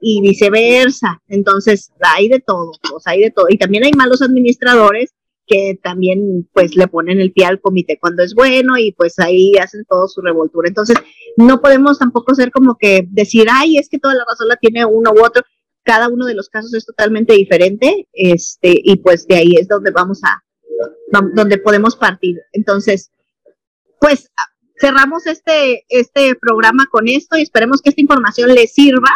y 0.00 0.20
viceversa. 0.20 1.22
Entonces, 1.28 1.90
hay 2.00 2.28
de 2.28 2.40
todo, 2.40 2.72
pues 2.88 3.06
hay 3.06 3.22
de 3.22 3.30
todo. 3.30 3.46
Y 3.48 3.56
también 3.56 3.84
hay 3.84 3.92
malos 3.92 4.20
administradores 4.20 5.14
que 5.46 5.78
también 5.82 6.48
pues 6.52 6.76
le 6.76 6.88
ponen 6.88 7.20
el 7.20 7.32
pie 7.32 7.46
al 7.46 7.60
comité 7.60 7.98
cuando 8.00 8.22
es 8.22 8.34
bueno 8.34 8.78
y 8.78 8.92
pues 8.92 9.18
ahí 9.18 9.52
hacen 9.56 9.84
todo 9.88 10.08
su 10.08 10.20
revoltura. 10.20 10.68
Entonces, 10.68 10.96
no 11.36 11.60
podemos 11.60 11.98
tampoco 11.98 12.34
ser 12.34 12.50
como 12.50 12.76
que 12.78 13.06
decir, 13.10 13.46
ay, 13.50 13.78
es 13.78 13.88
que 13.88 13.98
toda 13.98 14.14
la 14.14 14.24
razón 14.28 14.48
la 14.48 14.56
tiene 14.56 14.84
uno 14.84 15.12
u 15.12 15.24
otro. 15.24 15.42
Cada 15.82 16.08
uno 16.08 16.26
de 16.26 16.34
los 16.34 16.48
casos 16.48 16.72
es 16.74 16.86
totalmente 16.86 17.34
diferente, 17.34 18.08
este, 18.14 18.74
y 18.82 18.96
pues 18.96 19.26
de 19.26 19.36
ahí 19.36 19.54
es 19.60 19.68
donde 19.68 19.90
vamos 19.90 20.20
a, 20.24 20.42
donde 21.34 21.58
podemos 21.58 21.94
partir. 21.94 22.40
Entonces, 22.52 23.10
pues 24.00 24.30
cerramos 24.80 25.26
este, 25.26 25.84
este 25.88 26.34
programa 26.36 26.86
con 26.90 27.06
esto 27.08 27.36
y 27.36 27.42
esperemos 27.42 27.82
que 27.82 27.90
esta 27.90 28.00
información 28.00 28.54
les 28.54 28.72
sirva, 28.72 29.10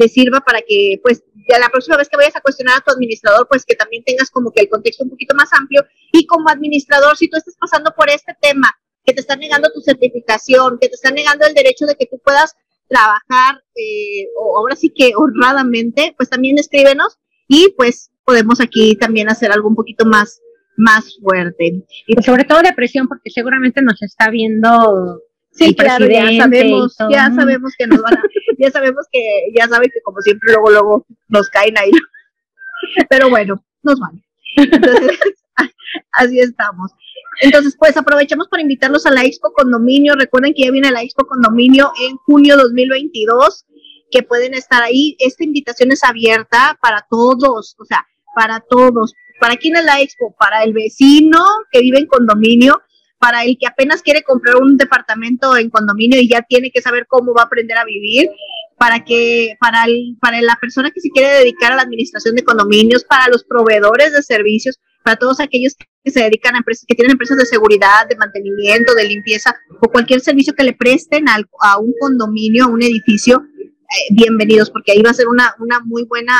les 0.00 0.12
sirva 0.12 0.40
para 0.40 0.60
que 0.62 0.98
pues 1.02 1.22
ya 1.48 1.58
la 1.58 1.68
próxima 1.68 1.96
vez 1.96 2.08
que 2.08 2.16
vayas 2.16 2.36
a 2.36 2.40
cuestionar 2.40 2.78
a 2.78 2.80
tu 2.80 2.92
administrador, 2.92 3.46
pues 3.48 3.64
que 3.64 3.74
también 3.74 4.02
tengas 4.04 4.30
como 4.30 4.50
que 4.50 4.62
el 4.62 4.68
contexto 4.68 5.04
un 5.04 5.10
poquito 5.10 5.34
más 5.34 5.52
amplio 5.52 5.84
y 6.12 6.26
como 6.26 6.48
administrador, 6.48 7.16
si 7.16 7.28
tú 7.28 7.36
estás 7.36 7.56
pasando 7.58 7.92
por 7.96 8.08
este 8.10 8.34
tema, 8.40 8.68
que 9.04 9.14
te 9.14 9.20
están 9.20 9.40
negando 9.40 9.70
tu 9.72 9.80
certificación, 9.80 10.78
que 10.80 10.88
te 10.88 10.94
están 10.94 11.14
negando 11.14 11.46
el 11.46 11.54
derecho 11.54 11.86
de 11.86 11.96
que 11.96 12.06
tú 12.06 12.20
puedas 12.24 12.54
trabajar, 12.88 13.62
eh, 13.76 14.26
o 14.36 14.58
ahora 14.58 14.76
sí 14.76 14.92
que 14.94 15.12
honradamente, 15.16 16.14
pues 16.16 16.28
también 16.28 16.58
escríbenos 16.58 17.18
y 17.48 17.72
pues 17.76 18.10
podemos 18.24 18.60
aquí 18.60 18.96
también 18.96 19.28
hacer 19.28 19.52
algo 19.52 19.68
un 19.68 19.76
poquito 19.76 20.04
más 20.04 20.40
más 20.76 21.18
fuerte. 21.22 21.84
Y 22.06 22.22
sobre 22.22 22.44
todo 22.44 22.62
depresión, 22.62 23.06
porque 23.06 23.30
seguramente 23.30 23.82
nos 23.82 24.02
está 24.02 24.30
viendo 24.30 25.20
Sí, 25.52 25.74
claro, 25.74 26.06
ya 26.06 26.30
sabemos, 26.38 26.96
ya 27.10 27.30
sabemos 27.34 27.74
que 27.76 27.86
nos 27.86 28.00
van 28.02 28.14
a, 28.14 28.22
ya 28.58 28.70
sabemos 28.70 29.06
que, 29.10 29.20
ya 29.56 29.66
saben 29.68 29.90
que 29.92 30.00
como 30.02 30.20
siempre 30.20 30.52
luego, 30.52 30.70
luego 30.70 31.06
nos 31.28 31.48
caen 31.48 31.76
ahí. 31.76 31.90
Pero 33.08 33.28
bueno, 33.28 33.62
nos 33.82 33.98
van. 33.98 34.22
Entonces, 34.56 35.18
así 36.12 36.40
estamos. 36.40 36.92
Entonces, 37.40 37.76
pues 37.78 37.96
aprovechamos 37.96 38.48
para 38.48 38.62
invitarlos 38.62 39.06
a 39.06 39.10
la 39.10 39.24
Expo 39.24 39.52
Condominio. 39.52 40.14
Recuerden 40.14 40.54
que 40.54 40.64
ya 40.64 40.70
viene 40.70 40.90
la 40.90 41.02
Expo 41.02 41.26
Condominio 41.26 41.92
en 42.00 42.16
junio 42.18 42.56
2022, 42.56 43.64
que 44.10 44.22
pueden 44.22 44.54
estar 44.54 44.82
ahí. 44.82 45.16
Esta 45.18 45.44
invitación 45.44 45.90
es 45.92 46.04
abierta 46.04 46.78
para 46.82 47.06
todos, 47.08 47.76
o 47.78 47.84
sea, 47.84 48.06
para 48.34 48.60
todos. 48.60 49.14
¿Para 49.40 49.56
quién 49.56 49.76
es 49.76 49.84
la 49.84 50.00
Expo? 50.00 50.34
Para 50.38 50.62
el 50.64 50.74
vecino 50.74 51.42
que 51.70 51.80
vive 51.80 51.98
en 51.98 52.06
condominio, 52.06 52.82
para 53.20 53.44
el 53.44 53.58
que 53.60 53.66
apenas 53.66 54.00
quiere 54.00 54.22
comprar 54.22 54.56
un 54.56 54.78
departamento 54.78 55.54
en 55.54 55.68
condominio 55.68 56.18
y 56.18 56.28
ya 56.28 56.40
tiene 56.40 56.70
que 56.70 56.80
saber 56.80 57.06
cómo 57.06 57.34
va 57.34 57.42
a 57.42 57.44
aprender 57.44 57.76
a 57.76 57.84
vivir, 57.84 58.30
para 58.78 59.04
que 59.04 59.56
para 59.60 59.84
el, 59.84 60.16
para 60.18 60.40
la 60.40 60.56
persona 60.58 60.90
que 60.90 61.02
se 61.02 61.10
quiere 61.10 61.28
dedicar 61.28 61.70
a 61.70 61.76
la 61.76 61.82
administración 61.82 62.34
de 62.34 62.44
condominios, 62.44 63.04
para 63.04 63.28
los 63.28 63.44
proveedores 63.44 64.14
de 64.14 64.22
servicios, 64.22 64.80
para 65.04 65.16
todos 65.16 65.38
aquellos 65.38 65.76
que 66.02 66.10
se 66.10 66.22
dedican 66.22 66.54
a 66.54 66.58
empresas 66.58 66.86
que 66.88 66.94
tienen 66.94 67.12
empresas 67.12 67.36
de 67.36 67.44
seguridad, 67.44 68.08
de 68.08 68.16
mantenimiento, 68.16 68.94
de 68.94 69.04
limpieza 69.04 69.54
o 69.82 69.90
cualquier 69.90 70.22
servicio 70.22 70.54
que 70.54 70.64
le 70.64 70.72
presten 70.72 71.28
al, 71.28 71.46
a 71.62 71.78
un 71.78 71.92
condominio, 72.00 72.64
a 72.64 72.68
un 72.68 72.82
edificio, 72.82 73.44
eh, 73.58 74.14
bienvenidos, 74.14 74.70
porque 74.70 74.92
ahí 74.92 75.02
va 75.02 75.10
a 75.10 75.14
ser 75.14 75.28
una, 75.28 75.54
una 75.58 75.80
muy 75.80 76.04
buena 76.04 76.32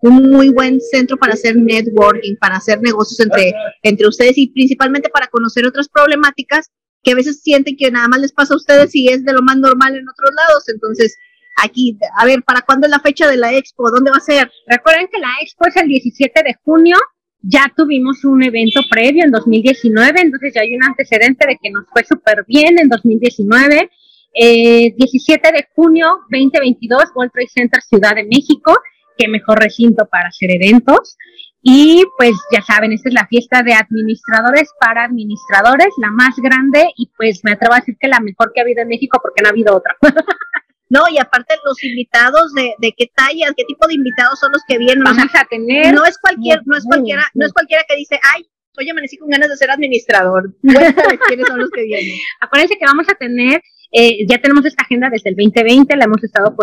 un 0.00 0.30
muy 0.30 0.50
buen 0.50 0.80
centro 0.80 1.16
para 1.16 1.34
hacer 1.34 1.56
networking, 1.56 2.36
para 2.36 2.56
hacer 2.56 2.80
negocios 2.80 3.20
entre, 3.20 3.54
entre 3.82 4.06
ustedes 4.06 4.36
y 4.36 4.48
principalmente 4.48 5.08
para 5.08 5.28
conocer 5.28 5.66
otras 5.66 5.88
problemáticas 5.88 6.70
que 7.02 7.12
a 7.12 7.14
veces 7.14 7.40
sienten 7.42 7.76
que 7.76 7.90
nada 7.90 8.08
más 8.08 8.20
les 8.20 8.32
pasa 8.32 8.54
a 8.54 8.56
ustedes 8.56 8.94
y 8.94 9.08
es 9.08 9.24
de 9.24 9.32
lo 9.32 9.42
más 9.42 9.56
normal 9.56 9.96
en 9.96 10.08
otros 10.08 10.30
lados. 10.34 10.68
Entonces, 10.68 11.16
aquí, 11.62 11.96
a 12.16 12.24
ver, 12.24 12.42
¿para 12.42 12.62
cuándo 12.62 12.86
es 12.86 12.90
la 12.90 13.00
fecha 13.00 13.28
de 13.28 13.36
la 13.36 13.54
expo? 13.54 13.90
¿Dónde 13.90 14.10
va 14.10 14.18
a 14.18 14.20
ser? 14.20 14.50
Recuerden 14.66 15.08
que 15.12 15.20
la 15.20 15.30
expo 15.40 15.66
es 15.68 15.76
el 15.76 15.88
17 15.88 16.42
de 16.42 16.54
junio. 16.64 16.96
Ya 17.42 17.72
tuvimos 17.76 18.24
un 18.24 18.42
evento 18.42 18.80
previo 18.90 19.24
en 19.24 19.30
2019, 19.30 20.20
entonces 20.20 20.52
ya 20.54 20.62
hay 20.62 20.74
un 20.74 20.82
antecedente 20.82 21.46
de 21.46 21.56
que 21.62 21.70
nos 21.70 21.84
fue 21.92 22.02
súper 22.02 22.44
bien 22.48 22.78
en 22.78 22.88
2019. 22.88 23.88
Eh, 24.34 24.94
17 24.96 25.52
de 25.52 25.66
junio 25.74 26.06
2022, 26.30 27.04
World 27.14 27.32
Trade 27.32 27.48
Center 27.54 27.80
Ciudad 27.82 28.16
de 28.16 28.24
México 28.24 28.76
qué 29.16 29.28
mejor 29.28 29.58
recinto 29.58 30.06
para 30.06 30.28
hacer 30.28 30.50
eventos. 30.50 31.16
Y 31.62 32.04
pues 32.16 32.34
ya 32.52 32.62
saben, 32.62 32.92
esta 32.92 33.08
es 33.08 33.14
la 33.14 33.26
fiesta 33.26 33.62
de 33.62 33.74
administradores 33.74 34.70
para 34.78 35.04
administradores, 35.04 35.88
la 35.98 36.10
más 36.12 36.36
grande 36.36 36.86
y 36.96 37.10
pues 37.16 37.40
me 37.42 37.52
atrevo 37.52 37.74
a 37.74 37.78
decir 37.78 37.96
que 37.98 38.06
la 38.06 38.20
mejor 38.20 38.52
que 38.54 38.60
ha 38.60 38.62
habido 38.62 38.82
en 38.82 38.88
México 38.88 39.18
porque 39.20 39.42
no 39.42 39.48
ha 39.48 39.50
habido 39.50 39.76
otra. 39.76 39.96
No, 40.88 41.00
y 41.10 41.18
aparte 41.18 41.56
los 41.64 41.82
invitados 41.82 42.54
de, 42.54 42.74
de 42.78 42.94
qué 42.96 43.10
tallas, 43.12 43.52
qué 43.56 43.64
tipo 43.64 43.88
de 43.88 43.94
invitados 43.94 44.38
son 44.38 44.52
los 44.52 44.62
que 44.68 44.78
vienen. 44.78 45.02
Vamos 45.02 45.34
a 45.34 45.44
tener. 45.44 45.92
No 45.92 46.04
es 46.04 46.16
cualquier, 46.18 46.62
no 46.64 46.76
es 46.76 46.84
cualquiera, 46.84 47.26
no 47.34 47.44
es 47.44 47.52
cualquiera 47.52 47.82
que 47.88 47.96
dice, 47.96 48.20
ay, 48.34 48.48
oye, 48.78 48.90
amanecí 48.90 49.16
con 49.16 49.28
ganas 49.28 49.48
de 49.48 49.56
ser 49.56 49.70
administrador. 49.70 50.54
quiénes 50.62 51.46
son 51.48 51.58
los 51.58 51.70
que 51.70 51.82
vienen. 51.82 52.16
Acuérdense 52.40 52.78
que 52.78 52.84
vamos 52.84 53.08
a 53.08 53.14
tener 53.14 53.60
eh, 53.92 54.26
ya 54.28 54.38
tenemos 54.38 54.64
esta 54.64 54.82
agenda 54.82 55.08
desde 55.10 55.30
el 55.30 55.36
2020, 55.36 55.96
la 55.96 56.04
hemos 56.04 56.22
estado 56.22 56.54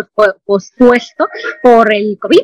pospuesto 0.45 1.27
por 1.61 1.93
el 1.93 2.17
COVID. 2.19 2.43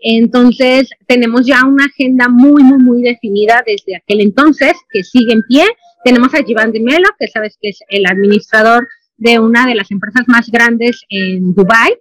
Entonces, 0.00 0.90
tenemos 1.06 1.46
ya 1.46 1.64
una 1.64 1.86
agenda 1.86 2.28
muy, 2.28 2.62
muy, 2.62 2.78
muy 2.78 3.02
definida 3.02 3.62
desde 3.66 3.96
aquel 3.96 4.20
entonces, 4.20 4.74
que 4.90 5.02
sigue 5.02 5.32
en 5.32 5.42
pie. 5.42 5.64
Tenemos 6.04 6.34
a 6.34 6.42
Givan 6.42 6.72
Melo, 6.72 7.08
que 7.18 7.28
sabes 7.28 7.58
que 7.60 7.70
es 7.70 7.80
el 7.88 8.06
administrador 8.06 8.88
de 9.16 9.38
una 9.38 9.66
de 9.66 9.74
las 9.74 9.90
empresas 9.90 10.24
más 10.28 10.50
grandes 10.50 11.02
en 11.08 11.54
Dubai. 11.54 11.92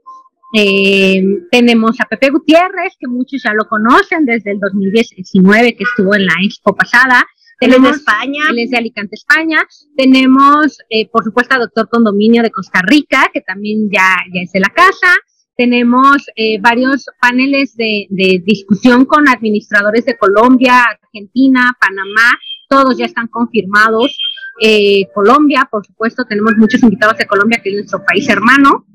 Eh, 0.55 1.21
tenemos 1.51 1.99
a 1.99 2.05
Pepe 2.05 2.29
Gutiérrez, 2.29 2.93
que 2.99 3.07
muchos 3.07 3.43
ya 3.43 3.53
lo 3.53 3.65
conocen 3.67 4.25
desde 4.25 4.51
el 4.51 4.59
2019, 4.59 5.75
que 5.75 5.83
estuvo 5.83 6.15
en 6.15 6.25
la 6.25 6.33
expo 6.41 6.75
pasada. 6.75 7.25
Tenemos, 7.59 7.97
España. 7.97 8.43
Él 8.51 8.59
es 8.59 8.71
de 8.71 8.77
Alicante, 8.77 9.15
España. 9.15 9.67
Tenemos, 9.97 10.77
eh, 10.89 11.09
por 11.09 11.23
supuesto, 11.23 11.55
a 11.55 11.59
Doctor 11.59 11.89
Condominio 11.89 12.41
de 12.41 12.51
Costa 12.51 12.81
Rica, 12.81 13.29
que 13.33 13.41
también 13.41 13.89
ya, 13.91 14.15
ya 14.33 14.41
es 14.41 14.51
de 14.51 14.61
la 14.61 14.69
casa. 14.69 15.13
Tenemos 15.57 16.25
eh, 16.37 16.57
varios 16.61 17.05
paneles 17.19 17.75
de, 17.75 18.07
de, 18.09 18.41
discusión 18.45 19.03
con 19.03 19.27
administradores 19.27 20.05
de 20.05 20.17
Colombia, 20.17 20.83
Argentina, 20.83 21.75
Panamá. 21.81 22.31
Todos 22.69 22.97
ya 22.97 23.05
están 23.05 23.27
confirmados. 23.27 24.17
Eh, 24.61 25.07
Colombia, 25.13 25.67
por 25.69 25.85
supuesto, 25.85 26.23
tenemos 26.23 26.55
muchos 26.57 26.81
invitados 26.81 27.17
de 27.17 27.27
Colombia, 27.27 27.59
que 27.61 27.69
es 27.69 27.75
nuestro 27.75 28.03
país 28.05 28.29
hermano. 28.29 28.85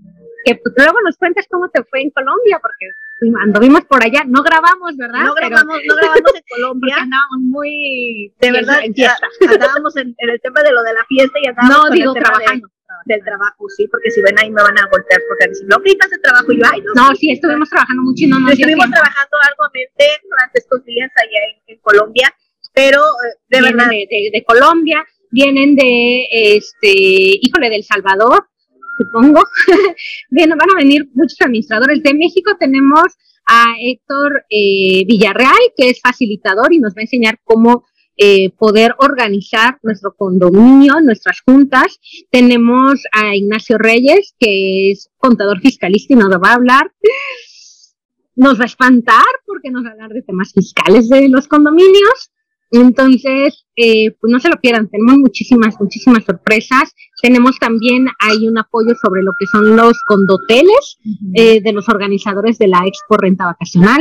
Que 0.44 0.56
pues, 0.56 0.74
luego 0.76 0.98
nos 1.04 1.18
cuentes 1.18 1.46
cómo 1.50 1.68
te 1.68 1.82
fue 1.84 2.00
en 2.00 2.10
Colombia, 2.10 2.58
porque 2.62 2.86
anduvimos 3.44 3.84
por 3.84 4.02
allá, 4.02 4.24
no 4.26 4.42
grabamos, 4.42 4.96
¿verdad? 4.96 5.24
No 5.24 5.34
grabamos, 5.34 5.78
no 5.86 5.96
grabamos 5.96 6.34
en 6.34 6.42
Colombia. 6.48 6.96
Andábamos 7.00 7.40
muy 7.40 8.32
de 8.40 8.52
verdad, 8.52 8.84
en 8.84 8.94
fiesta. 8.94 9.28
Andábamos 9.48 9.96
en, 9.96 10.14
el 10.18 10.40
tema 10.40 10.62
de 10.62 10.72
lo 10.72 10.82
de 10.82 10.94
la 10.94 11.04
fiesta 11.06 11.38
y 11.42 11.48
andábamos 11.48 11.90
no, 11.90 11.94
digo, 11.94 12.14
trabajando. 12.14 12.68
del 13.06 13.22
trabajo, 13.24 13.68
sí, 13.68 13.86
porque 13.88 14.10
si 14.10 14.22
ven 14.22 14.38
ahí 14.38 14.50
me 14.50 14.62
van 14.62 14.78
a 14.78 14.86
golpear 14.90 15.20
porque 15.28 15.48
dicen, 15.48 15.68
no 15.68 15.78
gritas 15.78 16.10
el 16.12 16.20
trabajo, 16.20 16.52
y 16.52 16.58
yo, 16.58 16.64
ay, 16.72 16.80
no. 16.82 17.08
No, 17.08 17.14
sí, 17.14 17.30
estuvimos 17.32 17.68
trabajando 17.68 18.02
mucho 18.02 18.24
y 18.24 18.28
no 18.28 18.40
nos 18.40 18.52
Estuvimos 18.52 18.90
trabajando 18.90 19.36
arduamente 19.42 20.04
durante 20.22 20.58
estos 20.58 20.84
días 20.84 21.10
allá 21.16 21.40
en, 21.66 21.78
Colombia, 21.80 22.34
pero 22.72 23.00
eh, 23.00 23.38
de 23.48 23.62
verdad. 23.62 23.88
De, 23.88 24.30
de, 24.32 24.44
Colombia, 24.44 25.04
vienen 25.30 25.76
de, 25.76 26.26
este, 26.30 26.92
híjole, 27.42 27.68
del 27.68 27.84
Salvador, 27.84 28.48
supongo. 28.96 29.42
Bien, 30.30 30.50
van 30.50 30.70
a 30.70 30.76
venir 30.76 31.08
muchos 31.14 31.40
administradores. 31.40 32.02
De 32.02 32.14
México 32.14 32.52
tenemos 32.58 33.04
a 33.46 33.74
Héctor 33.80 34.44
eh, 34.48 35.04
Villarreal, 35.06 35.72
que 35.76 35.90
es 35.90 36.00
facilitador 36.00 36.72
y 36.72 36.78
nos 36.78 36.94
va 36.94 37.00
a 37.00 37.02
enseñar 37.02 37.38
cómo 37.44 37.84
eh, 38.16 38.50
poder 38.50 38.94
organizar 38.98 39.78
nuestro 39.82 40.14
condominio, 40.16 41.00
nuestras 41.00 41.40
juntas. 41.40 41.98
Tenemos 42.30 43.02
a 43.12 43.34
Ignacio 43.34 43.76
Reyes, 43.76 44.34
que 44.38 44.92
es 44.92 45.10
contador 45.18 45.60
fiscalista 45.60 46.14
y 46.14 46.16
nos 46.16 46.30
va 46.30 46.50
a 46.50 46.54
hablar. 46.54 46.92
Nos 48.36 48.58
va 48.58 48.64
a 48.64 48.66
espantar 48.66 49.24
porque 49.46 49.70
nos 49.70 49.84
va 49.84 49.88
a 49.88 49.92
hablar 49.92 50.10
de 50.10 50.22
temas 50.22 50.52
fiscales 50.52 51.08
de 51.08 51.28
los 51.28 51.48
condominios. 51.48 52.30
Entonces, 52.74 53.66
eh, 53.76 54.16
pues 54.20 54.32
no 54.32 54.40
se 54.40 54.48
lo 54.48 54.56
pierdan, 54.56 54.90
tenemos 54.90 55.18
muchísimas, 55.18 55.80
muchísimas 55.80 56.24
sorpresas. 56.24 56.92
Tenemos 57.22 57.56
también 57.60 58.08
ahí 58.18 58.48
un 58.48 58.58
apoyo 58.58 58.96
sobre 59.00 59.22
lo 59.22 59.32
que 59.38 59.46
son 59.46 59.76
los 59.76 60.02
condoteles 60.02 60.98
eh, 61.34 61.60
de 61.62 61.72
los 61.72 61.88
organizadores 61.88 62.58
de 62.58 62.66
la 62.66 62.82
Expo 62.84 63.16
Renta 63.16 63.44
Vacacional. 63.44 64.00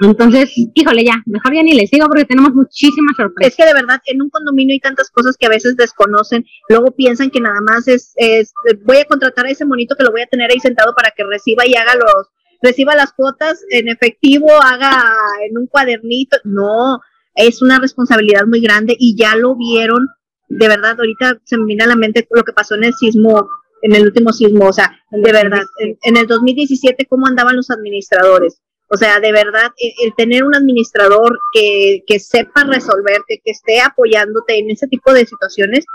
Entonces, 0.00 0.50
híjole, 0.74 1.04
ya, 1.04 1.22
mejor 1.26 1.54
ya 1.54 1.62
ni 1.62 1.74
les 1.74 1.92
digo 1.92 2.06
porque 2.08 2.24
tenemos 2.24 2.52
muchísimas 2.54 3.14
sorpresas. 3.16 3.52
Es 3.52 3.56
que 3.56 3.66
de 3.66 3.80
verdad, 3.80 4.00
en 4.06 4.20
un 4.20 4.30
condominio 4.30 4.72
hay 4.72 4.80
tantas 4.80 5.08
cosas 5.08 5.36
que 5.36 5.46
a 5.46 5.50
veces 5.50 5.76
desconocen, 5.76 6.44
luego 6.68 6.90
piensan 6.90 7.30
que 7.30 7.40
nada 7.40 7.60
más 7.60 7.86
es, 7.86 8.14
es 8.16 8.52
voy 8.84 8.96
a 8.96 9.04
contratar 9.04 9.46
a 9.46 9.50
ese 9.50 9.64
monito 9.64 9.94
que 9.94 10.02
lo 10.02 10.10
voy 10.10 10.22
a 10.22 10.26
tener 10.26 10.50
ahí 10.50 10.58
sentado 10.58 10.92
para 10.96 11.12
que 11.16 11.22
reciba 11.22 11.64
y 11.68 11.76
haga 11.76 11.94
los, 11.94 12.26
reciba 12.62 12.96
las 12.96 13.12
cuotas 13.12 13.64
en 13.70 13.86
efectivo, 13.86 14.48
haga 14.60 15.14
en 15.48 15.56
un 15.56 15.68
cuadernito. 15.68 16.38
No, 16.42 16.98
es 17.34 17.62
una 17.62 17.78
responsabilidad 17.78 18.46
muy 18.46 18.60
grande 18.60 18.96
y 18.98 19.16
ya 19.16 19.36
lo 19.36 19.56
vieron, 19.56 20.08
de 20.48 20.68
verdad, 20.68 20.96
ahorita 20.98 21.38
se 21.44 21.56
me 21.56 21.66
viene 21.66 21.84
a 21.84 21.88
la 21.88 21.96
mente 21.96 22.26
lo 22.30 22.42
que 22.42 22.52
pasó 22.52 22.74
en 22.74 22.84
el 22.84 22.94
sismo, 22.94 23.48
en 23.82 23.94
el 23.94 24.04
último 24.04 24.32
sismo, 24.32 24.66
o 24.66 24.72
sea, 24.72 24.94
de 25.10 25.32
verdad, 25.32 25.62
en, 25.78 26.16
el 26.16 26.26
2017, 26.26 27.06
cómo 27.06 27.26
andaban 27.26 27.56
los 27.56 27.70
administradores. 27.70 28.60
O 28.88 28.96
sea, 28.96 29.20
de 29.20 29.32
verdad, 29.32 29.70
el, 29.78 30.14
tener 30.14 30.44
un 30.44 30.54
administrador 30.54 31.40
que, 31.52 32.02
que 32.06 32.18
sepa 32.18 32.64
resolverte, 32.64 33.40
que 33.42 33.52
esté 33.52 33.80
apoyándote 33.80 34.58
en 34.58 34.70
ese 34.70 34.86
tipo 34.86 35.14
de 35.14 35.24
situaciones, 35.24 35.86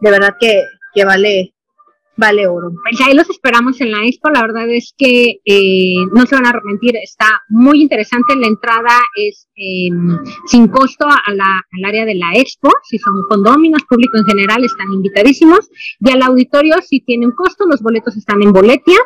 de 0.00 0.10
verdad 0.10 0.36
que, 0.38 0.62
que 0.94 1.04
vale, 1.04 1.53
vale 2.16 2.46
oro. 2.46 2.70
Pues 2.82 3.00
ahí 3.00 3.14
los 3.14 3.28
esperamos 3.28 3.80
en 3.80 3.90
la 3.90 4.04
expo, 4.06 4.30
la 4.30 4.42
verdad 4.42 4.68
es 4.70 4.94
que 4.96 5.40
eh, 5.44 5.96
no 6.12 6.26
se 6.26 6.36
van 6.36 6.46
a 6.46 6.50
arrepentir, 6.50 6.96
está 6.96 7.26
muy 7.48 7.82
interesante, 7.82 8.36
la 8.36 8.46
entrada 8.46 9.00
es 9.16 9.48
em, 9.56 10.18
sin 10.46 10.68
costo 10.68 11.06
a 11.06 11.34
la, 11.34 11.60
al 11.72 11.84
área 11.84 12.04
de 12.04 12.14
la 12.14 12.32
expo, 12.34 12.70
si 12.84 12.98
son 12.98 13.14
condóminos, 13.28 13.82
público 13.88 14.16
en 14.18 14.24
general, 14.24 14.64
están 14.64 14.92
invitadísimos, 14.92 15.68
y 16.00 16.10
al 16.10 16.22
auditorio 16.22 16.76
si 16.82 17.00
tiene 17.00 17.26
un 17.26 17.32
costo, 17.32 17.66
los 17.66 17.82
boletos 17.82 18.16
están 18.16 18.42
en 18.42 18.52
boletia, 18.52 18.98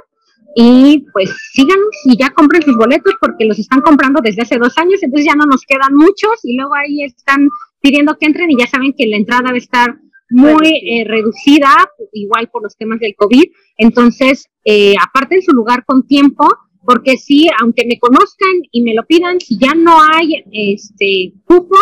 y 0.55 1.07
pues 1.13 1.31
síganos 1.53 1.89
y 2.05 2.17
ya 2.17 2.31
compren 2.31 2.63
sus 2.63 2.77
boletos 2.77 3.15
porque 3.21 3.45
los 3.45 3.59
están 3.59 3.81
comprando 3.81 4.21
desde 4.23 4.43
hace 4.43 4.59
dos 4.59 4.77
años, 4.77 5.03
entonces 5.03 5.27
ya 5.27 5.37
no 5.37 5.45
nos 5.45 5.63
quedan 5.63 5.95
muchos 5.95 6.41
y 6.43 6.57
luego 6.57 6.75
ahí 6.75 7.05
están 7.05 7.49
pidiendo 7.81 8.17
que 8.19 8.27
entren 8.27 8.51
y 8.51 8.57
ya 8.59 8.67
saben 8.67 8.93
que 8.97 9.07
la 9.07 9.17
entrada 9.17 9.43
debe 9.47 9.59
estar 9.59 9.99
muy 10.31 10.69
eh, 10.69 11.05
reducida, 11.07 11.91
igual 12.13 12.49
por 12.51 12.63
los 12.63 12.77
temas 12.77 13.01
del 13.01 13.15
COVID. 13.17 13.45
Entonces, 13.77 14.49
eh, 14.65 14.95
en 15.31 15.43
su 15.43 15.53
lugar 15.53 15.85
con 15.85 16.07
tiempo, 16.07 16.47
porque 16.85 17.17
si, 17.17 17.49
aunque 17.61 17.85
me 17.87 17.99
conozcan 17.99 18.63
y 18.71 18.83
me 18.83 18.95
lo 18.95 19.05
pidan, 19.05 19.41
si 19.41 19.59
ya 19.59 19.75
no 19.75 19.99
hay 20.03 20.45
este 20.53 21.35
cupo, 21.45 21.77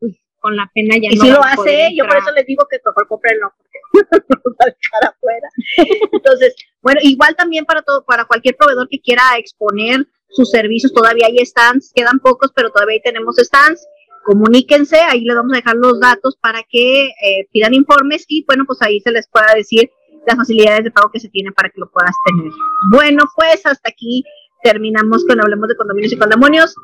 pues 0.00 0.16
con 0.40 0.56
la 0.56 0.70
pena 0.74 0.96
ya 0.96 1.10
y 1.10 1.16
no. 1.16 1.24
Y 1.24 1.26
si 1.28 1.32
lo 1.32 1.44
hace, 1.44 1.90
yo 1.94 2.06
por 2.06 2.16
eso 2.16 2.30
les 2.32 2.46
digo 2.46 2.66
que 2.70 2.78
mejor 2.84 3.06
comprenlo, 3.08 3.52
porque 3.56 3.78
va 4.46 4.66
a 4.66 4.66
dejar 4.66 5.14
afuera. 5.14 5.48
Entonces, 6.12 6.54
bueno, 6.82 7.00
igual 7.02 7.36
también 7.36 7.64
para 7.64 7.82
todo, 7.82 8.04
para 8.04 8.24
cualquier 8.24 8.56
proveedor 8.56 8.88
que 8.88 9.00
quiera 9.00 9.22
exponer 9.38 10.06
sus 10.30 10.50
servicios, 10.50 10.92
todavía 10.92 11.26
hay 11.26 11.44
stands, 11.44 11.92
quedan 11.94 12.18
pocos, 12.20 12.52
pero 12.54 12.70
todavía 12.70 12.94
ahí 12.94 13.02
tenemos 13.02 13.36
stands 13.36 13.86
comuníquense, 14.28 14.98
ahí 15.00 15.22
les 15.22 15.34
vamos 15.34 15.54
a 15.54 15.56
dejar 15.56 15.76
los 15.76 15.98
datos 16.00 16.36
para 16.36 16.62
que 16.68 17.06
eh, 17.06 17.48
pidan 17.50 17.72
informes 17.72 18.26
y 18.28 18.44
bueno, 18.44 18.64
pues 18.66 18.82
ahí 18.82 19.00
se 19.00 19.10
les 19.10 19.26
pueda 19.26 19.54
decir 19.54 19.90
las 20.26 20.36
facilidades 20.36 20.84
de 20.84 20.90
pago 20.90 21.10
que 21.10 21.18
se 21.18 21.30
tienen 21.30 21.54
para 21.54 21.70
que 21.70 21.80
lo 21.80 21.90
puedas 21.90 22.14
tener. 22.26 22.52
Bueno, 22.90 23.24
pues 23.34 23.64
hasta 23.64 23.88
aquí 23.88 24.22
terminamos 24.62 25.24
con 25.24 25.40
Hablemos 25.40 25.68
de 25.68 25.76
Condominios 25.76 26.12
y 26.12 26.18
Condemonios. 26.18 26.74